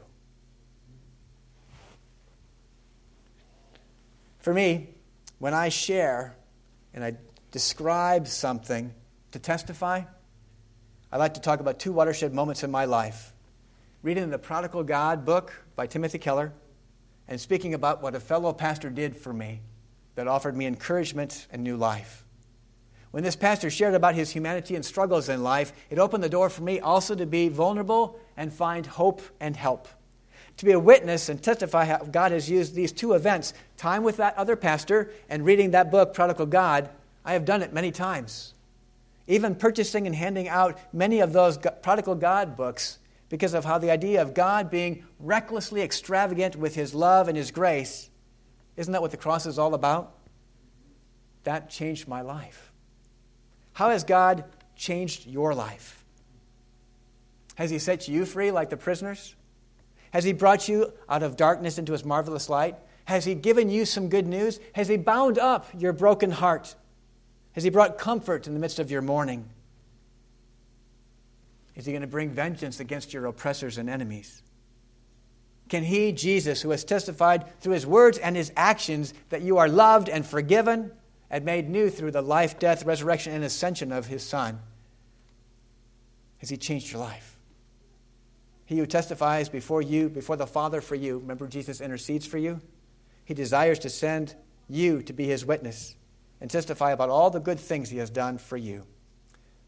For 4.41 4.53
me, 4.53 4.89
when 5.39 5.55
I 5.55 5.69
share 5.69 6.37
and 6.93 7.05
I 7.05 7.17
describe 7.51 8.27
something 8.27 8.93
to 9.33 9.39
testify, 9.39 10.03
I 11.13 11.17
like 11.19 11.35
to 11.35 11.41
talk 11.41 11.61
about 11.61 11.79
two 11.79 11.93
watershed 11.93 12.35
moments 12.35 12.65
in 12.65 12.71
my 12.71 12.85
life. 12.85 13.33
Reading 14.03 14.31
the 14.31 14.39
Prodigal 14.39 14.83
God 14.85 15.25
book 15.25 15.53
by 15.77 15.87
Timothy 15.87 16.19
Keller 16.19 16.53
and 17.29 17.41
speaking 17.41 17.75
about 17.75 18.03
what 18.03 18.15
a 18.15 18.21
fellow 18.21 18.53
pastor 18.53 18.91
did 18.91 19.17
for 19.17 19.33
me 19.33 19.61
that 20.15 20.29
offered 20.29 20.57
me 20.57 20.67
encouragement 20.67 21.47
and 21.51 21.63
new 21.63 21.77
life. 21.77 22.26
When 23.11 23.25
this 23.25 23.37
pastor 23.37 23.71
shared 23.71 23.95
about 23.95 24.15
his 24.15 24.31
humanity 24.31 24.75
and 24.75 24.85
struggles 24.85 25.29
in 25.29 25.43
life, 25.43 25.73
it 25.91 25.99
opened 25.99 26.23
the 26.23 26.29
door 26.29 26.51
for 26.51 26.63
me 26.63 26.81
also 26.81 27.15
to 27.15 27.27
be 27.27 27.49
vulnerable 27.49 28.19
and 28.37 28.53
find 28.53 28.87
hope 28.87 29.23
and 29.41 29.57
help. 29.57 29.89
To 30.59 30.65
be 30.65 30.73
a 30.73 30.81
witness 30.81 31.29
and 31.29 31.43
testify 31.43 31.85
how 31.85 31.99
God 31.99 32.33
has 32.33 32.51
used 32.51 32.75
these 32.75 32.93
two 32.93 33.13
events 33.13 33.55
time 33.77 34.03
with 34.03 34.17
that 34.19 34.37
other 34.37 34.57
pastor 34.57 35.11
and 35.29 35.45
reading 35.45 35.73
that 35.73 35.91
book, 35.91 36.15
Prodigal 36.15 36.47
God. 36.47 36.89
I 37.25 37.33
have 37.33 37.45
done 37.45 37.63
it 37.63 37.73
many 37.73 37.91
times 37.91 38.55
even 39.29 39.57
purchasing 39.57 40.07
and 40.07 40.15
handing 40.15 40.49
out 40.49 40.79
many 40.93 41.19
of 41.19 41.33
those 41.33 41.59
prodigal 41.83 42.15
God 42.15 42.57
books 42.57 42.99
because 43.29 43.55
of 43.55 43.65
how 43.65 43.77
the 43.77 43.91
idea 43.91 44.23
of 44.23 44.35
God 44.35 44.71
being 44.71 45.05
recklessly 45.19 45.83
extravagant 45.83 46.55
with 46.55 46.77
his 46.77 46.95
love 46.95 47.27
and 47.27 47.37
his 47.37 47.51
grace 47.51 48.09
isn't 48.77 48.93
that 48.93 49.01
what 49.01 49.11
the 49.11 49.17
cross 49.17 49.47
is 49.47 49.59
all 49.59 49.75
about? 49.75 50.13
That 51.45 51.71
changed 51.71 52.07
my 52.07 52.21
life. 52.21 52.66
How 53.77 53.91
has 53.91 54.05
God 54.05 54.45
changed 54.75 55.27
your 55.27 55.55
life? 55.55 56.05
Has 57.57 57.71
he 57.71 57.79
set 57.79 58.09
you 58.09 58.25
free 58.25 58.51
like 58.51 58.71
the 58.71 58.77
prisoners? 58.77 59.35
Has 60.13 60.25
he 60.25 60.33
brought 60.33 60.69
you 60.69 60.93
out 61.09 61.23
of 61.23 61.37
darkness 61.37 61.79
into 61.79 61.93
his 61.93 62.05
marvelous 62.05 62.49
light? 62.49 62.77
Has 63.05 63.25
he 63.25 63.35
given 63.35 63.71
you 63.71 63.85
some 63.85 64.09
good 64.09 64.27
news? 64.27 64.61
Has 64.75 64.89
he 64.89 64.97
bound 64.97 65.39
up 65.39 65.67
your 65.79 65.93
broken 65.93 66.31
heart? 66.31 66.75
Has 67.57 67.65
He 67.65 67.71
brought 67.71 67.97
comfort 67.97 68.47
in 68.47 68.53
the 68.53 68.61
midst 68.61 68.79
of 68.79 68.91
your 68.91 69.01
mourning? 69.01 69.49
Is 71.75 71.87
He 71.87 71.93
going 71.93 72.03
to 72.03 72.07
bring 72.07 72.29
vengeance 72.29 72.81
against 72.81 73.15
your 73.15 73.25
oppressors 73.25 73.79
and 73.79 73.89
enemies? 73.89 74.43
Can 75.71 75.83
He, 75.83 76.13
Jesus, 76.13 76.61
who 76.61 76.71
has 76.71 76.85
testified 76.85 77.59
through 77.61 77.73
His 77.73 77.87
words 77.87 78.19
and 78.19 78.37
His 78.37 78.53
actions 78.59 79.15
that 79.31 79.41
you 79.41 79.57
are 79.57 79.71
loved 79.71 80.11
and 80.11 80.25
forgiven 80.25 80.93
and 81.31 81.45
made 81.45 81.69
new 81.69 81.91
through 81.91 82.13
the 82.13 82.23
life, 82.23 82.59
death, 82.59 82.85
resurrection, 82.85 83.33
and 83.33 83.45
ascension 83.45 83.93
of 83.93 84.07
His 84.07 84.23
Son, 84.23 84.61
has 86.39 86.49
He 86.49 86.57
changed 86.57 86.93
your 86.93 87.01
life? 87.01 87.39
He 88.65 88.79
who 88.79 88.87
testifies 88.87 89.49
before 89.49 89.83
you, 89.83 90.09
before 90.09 90.37
the 90.37 90.47
Father 90.47 90.81
for 90.81 90.95
you, 90.95 91.19
remember 91.19 91.47
Jesus 91.47 91.81
intercedes 91.81 92.27
for 92.27 92.39
you? 92.39 92.61
He 93.25 93.35
desires 93.35 93.79
to 93.81 93.91
send 93.91 94.35
you 94.69 95.03
to 95.03 95.13
be 95.13 95.27
His 95.27 95.45
witness 95.45 95.97
and 96.41 96.51
testify 96.51 96.93
about 96.93 97.11
all 97.11 97.31
the 97.31 97.41
good 97.41 97.59
things 97.59 97.91
he 97.91 97.99
has 97.99 98.11
done 98.11 98.39
for 98.39 98.57
you. 98.57 98.85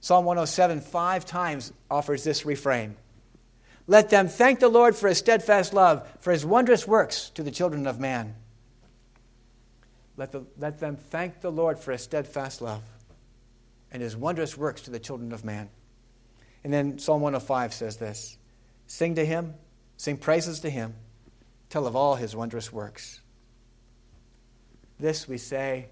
Psalm 0.00 0.24
107 0.24 0.80
five 0.80 1.24
times 1.24 1.72
offers 1.90 2.24
this 2.24 2.46
refrain 2.46 2.96
Let 3.86 4.10
them 4.10 4.28
thank 4.28 4.60
the 4.60 4.68
Lord 4.68 4.94
for 4.94 5.08
his 5.08 5.18
steadfast 5.18 5.72
love, 5.72 6.08
for 6.20 6.32
his 6.32 6.44
wondrous 6.44 6.86
works 6.86 7.30
to 7.30 7.42
the 7.42 7.50
children 7.50 7.86
of 7.86 7.98
man. 7.98 8.34
Let, 10.18 10.32
the, 10.32 10.44
let 10.58 10.80
them 10.80 10.96
thank 10.96 11.40
the 11.40 11.50
Lord 11.50 11.78
for 11.78 11.92
his 11.92 12.02
steadfast 12.02 12.60
love 12.60 12.82
and 13.92 14.02
his 14.02 14.16
wondrous 14.16 14.58
works 14.58 14.82
to 14.82 14.90
the 14.90 14.98
children 14.98 15.32
of 15.32 15.44
man. 15.44 15.70
And 16.64 16.72
then 16.72 16.98
Psalm 16.98 17.22
105 17.22 17.72
says 17.72 17.96
this 17.96 18.36
Sing 18.88 19.14
to 19.14 19.24
him, 19.24 19.54
sing 19.96 20.16
praises 20.16 20.58
to 20.60 20.70
him, 20.70 20.96
tell 21.70 21.86
of 21.86 21.94
all 21.94 22.16
his 22.16 22.34
wondrous 22.34 22.72
works. 22.72 23.20
This 24.98 25.28
we 25.28 25.38
say 25.38 25.86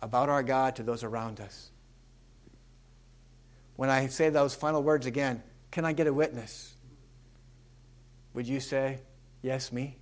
about 0.00 0.28
our 0.28 0.44
God 0.44 0.76
to 0.76 0.84
those 0.84 1.02
around 1.02 1.40
us. 1.40 1.70
When 3.74 3.90
I 3.90 4.06
say 4.06 4.30
those 4.30 4.54
final 4.54 4.84
words 4.84 5.04
again, 5.04 5.42
can 5.72 5.84
I 5.84 5.92
get 5.92 6.06
a 6.06 6.12
witness? 6.12 6.74
Would 8.34 8.46
you 8.46 8.60
say, 8.60 9.00
Yes, 9.42 9.72
me? 9.72 9.96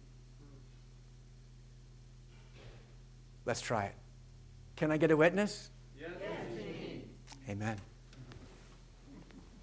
Let's 3.47 3.61
try 3.61 3.85
it. 3.85 3.95
Can 4.75 4.91
I 4.91 4.99
get 4.99 5.11
a 5.11 5.17
witness? 5.17 5.71
Yes. 5.99 6.11
Amen. 7.49 7.77